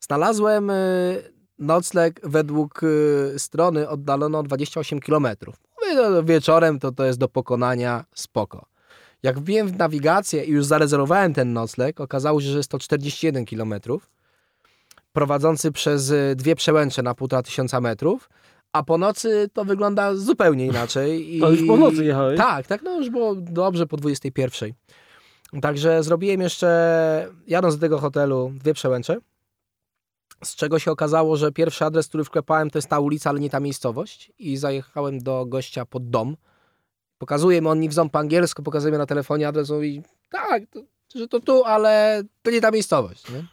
znalazłem 0.00 0.70
y, 0.70 1.32
nocleg 1.58 2.20
według 2.22 2.82
y, 2.82 3.34
strony 3.38 3.88
oddalono 3.88 4.38
o 4.38 4.42
28 4.42 5.00
kilometrów. 5.00 5.56
Mówię, 5.82 5.94
no, 5.94 6.22
wieczorem 6.22 6.78
to 6.78 6.92
to 6.92 7.04
jest 7.04 7.18
do 7.18 7.28
pokonania 7.28 8.04
spoko. 8.14 8.66
Jak 9.22 9.38
wbiłem 9.38 9.68
w 9.68 9.78
nawigację 9.78 10.44
i 10.44 10.50
już 10.50 10.64
zarezerwowałem 10.64 11.34
ten 11.34 11.52
nocleg, 11.52 12.00
okazało 12.00 12.40
się, 12.40 12.46
że 12.46 12.56
jest 12.56 12.70
to 12.70 12.78
41 12.78 13.44
kilometrów 13.44 14.10
prowadzący 15.12 15.72
przez 15.72 16.10
y, 16.10 16.34
dwie 16.36 16.56
przełęcze 16.56 17.02
na 17.02 17.14
półtora 17.14 17.42
tysiąca 17.42 17.80
metrów, 17.80 18.30
a 18.72 18.82
po 18.82 18.98
nocy 18.98 19.50
to 19.52 19.64
wygląda 19.64 20.14
zupełnie 20.14 20.66
inaczej. 20.66 21.20
I... 21.36 21.40
To 21.40 21.50
już 21.50 21.66
po 21.66 21.76
nocy 21.76 22.04
jechałeś? 22.04 22.38
Tak, 22.38 22.66
tak, 22.66 22.82
no 22.82 22.96
już 22.96 23.10
było 23.10 23.34
dobrze 23.34 23.86
po 23.86 23.96
21. 23.96 24.72
Także 25.62 26.02
zrobiłem 26.02 26.40
jeszcze, 26.40 27.28
jadąc 27.46 27.74
do 27.74 27.80
tego 27.80 27.98
hotelu, 27.98 28.52
dwie 28.54 28.74
przełęcze, 28.74 29.20
z 30.44 30.56
czego 30.56 30.78
się 30.78 30.90
okazało, 30.90 31.36
że 31.36 31.52
pierwszy 31.52 31.84
adres, 31.84 32.08
który 32.08 32.24
wklepałem, 32.24 32.70
to 32.70 32.78
jest 32.78 32.88
ta 32.88 33.00
ulica, 33.00 33.30
ale 33.30 33.40
nie 33.40 33.50
ta 33.50 33.60
miejscowość 33.60 34.32
i 34.38 34.56
zajechałem 34.56 35.18
do 35.18 35.46
gościa 35.46 35.86
pod 35.86 36.10
dom. 36.10 36.36
Pokazuje 37.18 37.60
mi, 37.60 37.66
on 37.66 37.80
mi 37.80 37.88
w 37.88 37.92
ząb 37.92 38.12
po 38.12 38.18
angielsku, 38.18 38.62
pokazuje 38.62 38.92
mi 38.92 38.98
na 38.98 39.06
telefonie 39.06 39.48
adres, 39.48 39.70
mówi, 39.70 40.02
tak, 40.30 40.62
to, 40.70 40.80
że 41.14 41.28
to 41.28 41.40
tu, 41.40 41.64
ale 41.64 42.22
to 42.42 42.50
nie 42.50 42.60
ta 42.60 42.70
miejscowość, 42.70 43.30
nie? 43.30 43.44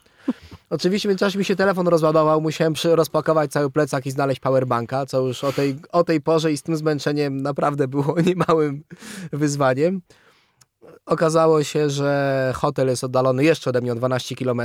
Oczywiście 0.70 1.08
w 1.08 1.10
międzyczasie 1.10 1.38
mi 1.38 1.44
się 1.44 1.56
telefon 1.56 1.88
rozładował, 1.88 2.40
musiałem 2.40 2.74
rozpakować 2.84 3.50
cały 3.50 3.70
plecak 3.70 4.06
i 4.06 4.10
znaleźć 4.10 4.40
powerbanka, 4.40 5.06
co 5.06 5.20
już 5.20 5.44
o 5.44 5.52
tej, 5.52 5.76
o 5.92 6.04
tej 6.04 6.20
porze 6.20 6.52
i 6.52 6.56
z 6.56 6.62
tym 6.62 6.76
zmęczeniem 6.76 7.42
naprawdę 7.42 7.88
było 7.88 8.14
niemałym 8.26 8.84
wyzwaniem. 9.32 10.02
Okazało 11.06 11.64
się, 11.64 11.90
że 11.90 12.52
hotel 12.56 12.88
jest 12.88 13.04
oddalony 13.04 13.44
jeszcze 13.44 13.70
ode 13.70 13.80
mnie 13.80 13.92
o 13.92 13.94
12 13.94 14.36
km 14.36 14.60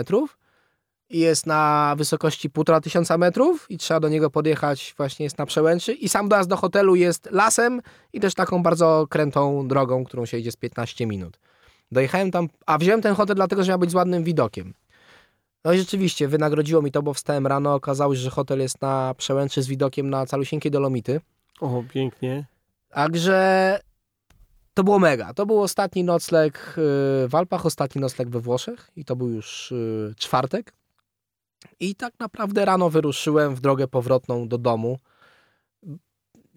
i 1.09 1.19
jest 1.19 1.45
na 1.45 1.93
wysokości 1.97 2.49
1,5 2.49 2.81
tysiąca 2.81 3.17
metrów 3.17 3.71
i 3.71 3.77
trzeba 3.77 3.99
do 3.99 4.09
niego 4.09 4.29
podjechać, 4.29 4.93
właśnie 4.97 5.23
jest 5.23 5.37
na 5.37 5.45
przełęczy 5.45 5.93
i 5.93 6.09
sam 6.09 6.29
dojazd 6.29 6.49
do 6.49 6.57
hotelu 6.57 6.95
jest 6.95 7.29
lasem 7.31 7.81
i 8.13 8.19
też 8.19 8.33
taką 8.33 8.63
bardzo 8.63 9.07
krętą 9.09 9.67
drogą, 9.67 10.05
którą 10.05 10.25
się 10.25 10.37
idzie 10.37 10.51
z 10.51 10.55
15 10.55 11.05
minut. 11.05 11.39
Dojechałem 11.91 12.31
tam, 12.31 12.49
a 12.65 12.77
wziąłem 12.77 13.01
ten 13.01 13.15
hotel 13.15 13.35
dlatego, 13.35 13.63
że 13.63 13.71
miał 13.71 13.79
być 13.79 13.91
z 13.91 13.95
ładnym 13.95 14.23
widokiem. 14.23 14.73
No 15.65 15.73
i 15.73 15.77
rzeczywiście, 15.77 16.27
wynagrodziło 16.27 16.81
mi 16.81 16.91
to, 16.91 17.03
bo 17.03 17.13
wstałem 17.13 17.47
rano, 17.47 17.75
okazało 17.75 18.15
się, 18.15 18.21
że 18.21 18.29
hotel 18.29 18.59
jest 18.59 18.81
na 18.81 19.13
przełęczy 19.17 19.61
z 19.61 19.67
widokiem 19.67 20.09
na 20.09 20.25
calusieńkie 20.25 20.71
Dolomity. 20.71 21.21
O, 21.61 21.83
pięknie. 21.93 22.45
Także 22.89 23.79
to 24.73 24.83
było 24.83 24.99
mega. 24.99 25.33
To 25.33 25.45
był 25.45 25.61
ostatni 25.61 26.03
nocleg 26.03 26.57
y, 26.57 27.27
w 27.27 27.35
Alpach, 27.35 27.65
ostatni 27.65 28.01
nocleg 28.01 28.29
we 28.29 28.39
Włoszech 28.39 28.89
i 28.95 29.05
to 29.05 29.15
był 29.15 29.29
już 29.29 29.71
y, 29.71 30.13
czwartek. 30.17 30.73
I 31.79 31.95
tak 31.95 32.13
naprawdę 32.19 32.65
rano 32.65 32.89
wyruszyłem 32.89 33.55
w 33.55 33.61
drogę 33.61 33.87
powrotną 33.87 34.47
do 34.47 34.57
domu. 34.57 34.97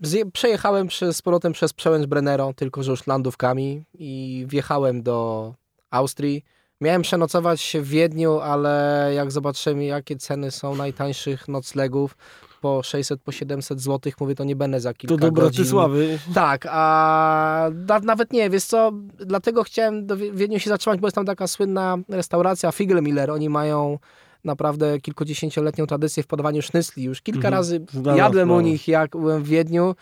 Zje, 0.02 0.30
przejechałem 0.30 0.86
przez, 0.86 1.16
z 1.16 1.22
powrotem 1.22 1.52
przez 1.52 1.72
przełęcz 1.72 2.06
Brennero, 2.06 2.52
tylko 2.54 2.82
że 2.82 2.90
już 2.90 3.06
landówkami 3.06 3.84
i 3.94 4.44
wjechałem 4.48 5.02
do 5.02 5.54
Austrii. 5.90 6.44
Miałem 6.80 7.02
przenocować 7.02 7.76
w 7.80 7.86
Wiedniu, 7.88 8.40
ale 8.40 9.10
jak 9.14 9.30
zobaczyłem, 9.32 9.82
jakie 9.82 10.16
ceny 10.16 10.50
są 10.50 10.74
najtańszych 10.74 11.48
noclegów, 11.48 12.16
po 12.60 12.82
600, 12.82 13.20
po 13.22 13.32
700 13.32 13.80
zł, 13.80 14.12
mówię, 14.20 14.34
to 14.34 14.44
nie 14.44 14.56
będę 14.56 14.80
za 14.80 14.94
kilka 14.94 15.14
To 15.14 15.20
do. 15.20 15.32
Bratysławy. 15.32 16.18
Tak, 16.34 16.66
a 16.70 17.70
na, 17.88 17.98
nawet 18.00 18.32
nie, 18.32 18.50
wiesz 18.50 18.64
co, 18.64 18.92
dlatego 19.26 19.64
chciałem 19.64 20.06
do 20.06 20.16
Wi- 20.16 20.32
Wiedniu 20.32 20.58
się 20.58 20.70
zatrzymać, 20.70 21.00
bo 21.00 21.06
jest 21.06 21.14
tam 21.14 21.26
taka 21.26 21.46
słynna 21.46 21.96
restauracja 22.08 22.72
Figelmiller, 22.72 23.30
oni 23.30 23.48
mają 23.48 23.98
naprawdę 24.44 25.00
kilkudziesięcioletnią 25.00 25.86
tradycję 25.86 26.22
w 26.22 26.26
podawaniu 26.26 26.62
sznycli. 26.62 27.04
Już 27.04 27.22
kilka 27.22 27.38
Mhm. 27.38 27.54
razy 27.54 27.80
Znana 27.92 28.16
jadłem 28.18 28.50
u 28.50 28.52
sprawa. 28.52 28.62
nich, 28.62 28.88
jak 28.88 29.10
byłem 29.16 29.42
w 29.42 29.48
Wiedniu 29.48 29.94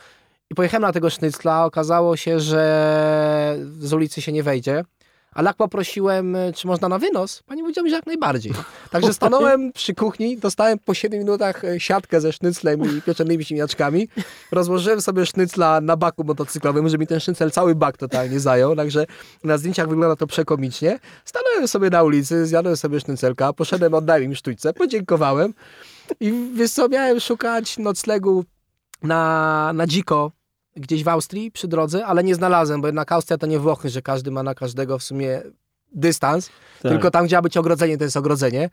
i 0.51 0.55
pojechałem 0.55 0.83
na 0.83 0.93
tego 0.93 1.11
sznycla. 1.11 1.65
Okazało 1.65 2.17
się, 2.17 2.41
że 2.41 3.59
z 3.79 3.93
ulicy 3.93 4.23
się 4.23 4.33
nie 4.33 4.43
wejdzie. 4.43 4.85
Ale 5.35 5.49
jak 5.49 5.57
poprosiłem, 5.57 6.37
y, 6.37 6.53
czy 6.57 6.66
można 6.66 6.88
na 6.88 6.99
wynos, 6.99 7.42
pani 7.42 7.62
powiedziała 7.62 7.85
mi, 7.85 7.90
że 7.90 7.97
jak 7.97 8.07
najbardziej. 8.07 8.53
Także 8.90 9.14
stanąłem 9.14 9.73
przy 9.73 9.94
kuchni, 9.94 10.37
dostałem 10.38 10.79
po 10.79 10.94
7 10.94 11.18
minutach 11.18 11.64
e, 11.64 11.81
siatkę 11.81 12.20
ze 12.20 12.33
sznyclem 12.33 12.99
i 12.99 13.03
pieczonymi 13.03 13.44
ziemniaczkami. 13.44 14.09
Rozłożyłem 14.53 15.01
sobie 15.01 15.27
sznycla 15.27 15.81
na 15.81 15.97
baku 15.97 16.25
motocyklowym, 16.25 16.88
że 16.88 16.99
mi 16.99 17.07
ten 17.07 17.20
sznycel 17.20 17.51
cały 17.51 17.75
bak 17.75 17.97
totalnie 17.97 18.40
zajął, 18.40 18.77
także 18.77 19.07
na 19.44 19.59
zdjęciach 19.59 19.88
wygląda 19.88 20.16
to 20.16 20.27
przekomicznie. 20.27 20.99
Stanąłem 21.25 21.68
sobie 21.68 21.90
na 21.90 22.03
ulicy, 22.03 22.47
zjadłem 22.47 22.77
sobie 22.77 23.01
sznycelka, 23.01 23.53
poszedłem, 23.53 23.94
oddałem 23.94 24.23
im 24.23 24.35
sztućce, 24.35 24.73
podziękowałem 24.73 25.55
i 26.20 26.51
wiesz 26.55 26.70
co, 26.70 26.88
miałem 26.88 27.20
szukać 27.20 27.79
noclegu 27.79 28.44
na, 29.03 29.73
na 29.75 29.87
dziko 29.87 30.31
gdzieś 30.77 31.05
w 31.05 31.09
Austrii 31.09 31.51
przy 31.51 31.69
drodze, 31.69 32.07
ale 32.07 32.25
nie 32.25 32.35
znalazłem, 32.35 32.81
bo 32.81 32.89
jednak 32.89 33.13
Austria 33.13 33.39
to 33.39 33.47
nie 33.47 33.59
Włochy, 33.59 33.89
że 33.89 34.03
każdy 34.03 34.31
ma 34.31 34.43
na 34.43 34.55
każdego 34.55 34.99
w 34.99 35.03
sumie 35.03 35.43
dystans, 35.93 36.51
Tak. 36.83 36.93
tylko 36.93 37.11
tam, 37.11 37.27
gdzie 37.27 37.37
ma 37.37 37.43
być 37.43 37.57
ogrodzenie, 37.57 37.99
to 37.99 38.05
jest 38.05 38.17
ogrodzenie. 38.17 38.71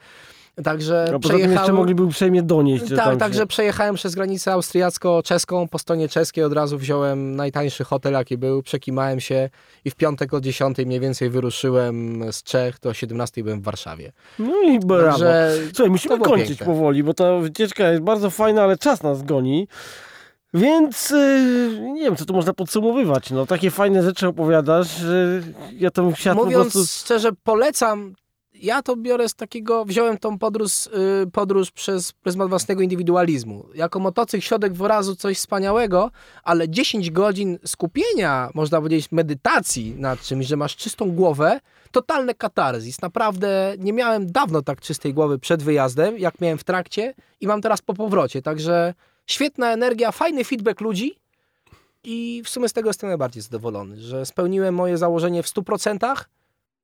Także 0.64 1.06
poza 1.06 1.12
tym 1.12 1.22
jeszcze 1.22 1.38
przejechałem... 1.38 1.76
mogliby 1.76 2.04
uprzejmie 2.04 2.44
donieść. 2.44 2.86
Tak, 2.96 3.18
także 3.18 3.40
się... 3.40 3.48
przejechałem 3.48 3.96
przez 3.96 4.16
granicę 4.16 4.52
austriacko-czeską, 4.54 5.68
po 5.68 5.80
stronie 5.80 6.10
czeskiej 6.10 6.44
od 6.44 6.54
razu 6.54 6.78
wziąłem 6.78 7.36
najtańszy 7.36 7.84
hotel, 7.84 8.14
jaki 8.14 8.38
był, 8.38 8.64
przekimałem 8.64 9.20
się 9.20 9.50
i 9.86 9.92
w 9.92 9.96
piątek 9.96 10.34
o 10.34 10.42
10 10.42 10.78
mniej 10.78 11.00
więcej 11.00 11.30
wyruszyłem 11.30 12.24
z 12.32 12.44
Czech, 12.44 12.80
do 12.80 12.94
17 12.94 13.44
byłem 13.44 13.62
w 13.62 13.64
Warszawie. 13.64 14.12
No 14.40 14.62
i 14.62 14.80
brawo. 14.80 15.12
Także 15.12 15.54
Słuchaj, 15.74 15.92
musimy 15.92 16.20
kończyć 16.20 16.48
piękne. 16.48 16.66
powoli, 16.66 17.04
bo 17.04 17.14
ta 17.14 17.38
wycieczka 17.38 17.90
jest 17.90 18.04
bardzo 18.04 18.30
fajna, 18.30 18.64
ale 18.64 18.78
czas 18.78 19.04
nas 19.04 19.24
goni. 19.24 19.68
Więc 20.54 21.10
yy, 21.10 21.92
nie 21.94 22.02
wiem, 22.02 22.16
co 22.16 22.26
tu 22.26 22.34
można 22.34 22.54
podsumowywać. 22.54 23.32
No, 23.32 23.46
takie 23.46 23.72
fajne 23.72 24.04
rzeczy 24.04 24.28
opowiadasz, 24.28 24.98
że 24.98 25.42
ja 25.74 25.90
siadł 26.16 26.40
po 26.40 26.46
Mówiąc 26.46 26.74
prostu... 26.74 27.00
szczerze, 27.00 27.30
polecam. 27.44 28.14
Ja 28.54 28.82
to 28.82 28.96
biorę 28.96 29.30
z 29.30 29.36
takiego, 29.36 29.86
wziąłem 29.86 30.18
tą 30.18 30.40
podróż, 30.40 30.88
y, 30.88 31.32
podróż 31.32 31.72
przez 31.72 32.14
pryzmat 32.14 32.50
własnego 32.50 32.82
indywidualizmu. 32.82 33.66
Jako 33.76 34.00
motocykl, 34.00 34.46
środek 34.46 34.74
wyrazu, 34.74 35.16
coś 35.16 35.38
wspaniałego, 35.38 36.12
ale 36.44 36.70
10 36.70 37.12
godzin 37.12 37.60
skupienia, 37.66 38.50
można 38.54 38.78
powiedzieć, 38.78 39.12
medytacji 39.12 39.96
nad 39.98 40.22
czymś, 40.22 40.48
że 40.48 40.58
masz 40.58 40.76
czystą 40.76 41.12
głowę, 41.12 41.60
totalne 41.92 42.34
katarzis. 42.34 43.02
Naprawdę 43.02 43.76
nie 43.80 43.94
miałem 43.94 44.32
dawno 44.32 44.62
tak 44.62 44.82
czystej 44.82 45.14
głowy 45.14 45.40
przed 45.40 45.64
wyjazdem, 45.64 46.20
jak 46.20 46.42
miałem 46.42 46.58
w 46.58 46.64
trakcie 46.64 47.14
i 47.40 47.48
mam 47.48 47.62
teraz 47.62 47.82
po 47.82 47.94
powrocie. 47.94 48.42
Także 48.42 48.94
świetna 49.32 49.74
energia, 49.74 50.12
fajny 50.12 50.44
feedback 50.44 50.82
ludzi 50.82 51.16
i 52.04 52.42
w 52.46 52.50
sumie 52.50 52.70
z 52.70 52.74
tego 52.74 52.90
jestem 52.90 53.10
najbardziej 53.10 53.44
zadowolony, 53.44 54.02
że 54.02 54.26
spełniłem 54.26 54.76
moje 54.76 54.98
założenie 54.98 55.44
w 55.44 55.48
100% 55.48 56.26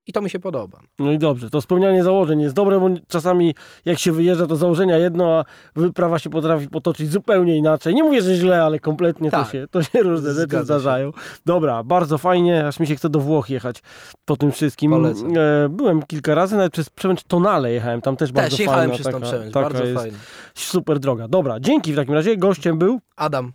i 0.08 0.14
to 0.14 0.22
mi 0.22 0.30
się 0.30 0.40
podoba. 0.40 0.80
No 1.00 1.12
i 1.12 1.18
dobrze, 1.20 1.50
to 1.50 1.62
spełnianie 1.62 2.04
założeń 2.04 2.42
jest 2.42 2.56
dobre, 2.56 2.80
bo 2.80 2.90
czasami 3.08 3.56
jak 3.86 4.00
się 4.00 4.12
wyjeżdża, 4.12 4.48
to 4.48 4.56
założenia 4.56 4.98
jedno, 4.98 5.34
a 5.40 5.46
wyprawa 5.76 6.20
się 6.20 6.30
potrafi 6.30 6.68
potoczyć 6.70 7.12
zupełnie 7.12 7.58
inaczej. 7.58 7.96
Nie 7.96 8.04
mówię, 8.04 8.22
że 8.22 8.36
źle, 8.36 8.64
ale 8.64 8.80
kompletnie 8.80 9.32
to, 9.32 9.38
Tak. 9.38 9.52
się, 9.52 9.66
to 9.72 9.84
się 9.84 10.00
różne 10.04 10.30
rzeczy 10.34 10.42
Zgadza 10.48 10.60
się. 10.60 10.66
zdarzają. 10.66 11.12
Dobra, 11.46 11.84
bardzo 11.84 12.18
fajnie, 12.18 12.68
aż 12.68 12.80
mi 12.80 12.88
się 12.88 12.96
chce 12.96 13.10
do 13.10 13.20
Włoch 13.20 13.50
jechać 13.50 13.82
po 14.26 14.38
tym 14.38 14.52
wszystkim. 14.52 14.92
Polecam. 14.92 15.34
E, 15.38 15.70
byłem 15.70 16.04
kilka 16.04 16.36
razy, 16.36 16.56
nawet 16.58 16.74
przez 16.74 16.90
Przemęcz 16.90 17.24
Tonale 17.24 17.72
jechałem, 17.72 18.02
tam 18.02 18.18
też 18.18 18.32
bardzo 18.32 18.50
Też 18.50 18.60
jechałem 18.60 18.92
przez 18.92 19.06
tą 19.08 19.20
taka 19.22 19.52
bardzo 19.62 19.84
fajnie. 20.00 20.18
super 20.56 21.00
droga. 21.00 21.28
Dobra, 21.28 21.60
dzięki 21.60 21.94
w 21.94 21.96
takim 21.96 22.14
razie, 22.14 22.38
gościem 22.38 22.78
był, 22.78 23.00
Adam, 23.16 23.54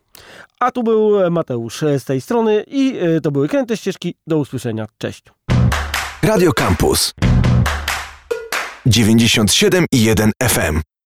a 0.60 0.70
tu 0.70 0.82
był 0.82 1.30
Mateusz 1.30 1.84
z 1.98 2.04
tej 2.04 2.20
strony 2.20 2.64
i 2.66 2.98
e, 2.98 3.20
to 3.20 3.30
były 3.30 3.48
Kręte 3.48 3.76
Ścieżki. 3.76 4.14
Do 4.26 4.38
usłyszenia, 4.38 4.86
cześć. 4.98 5.24
Radio 6.24 6.52
Campus 6.52 7.12
97,1 8.84 10.30
FM. 10.38 10.91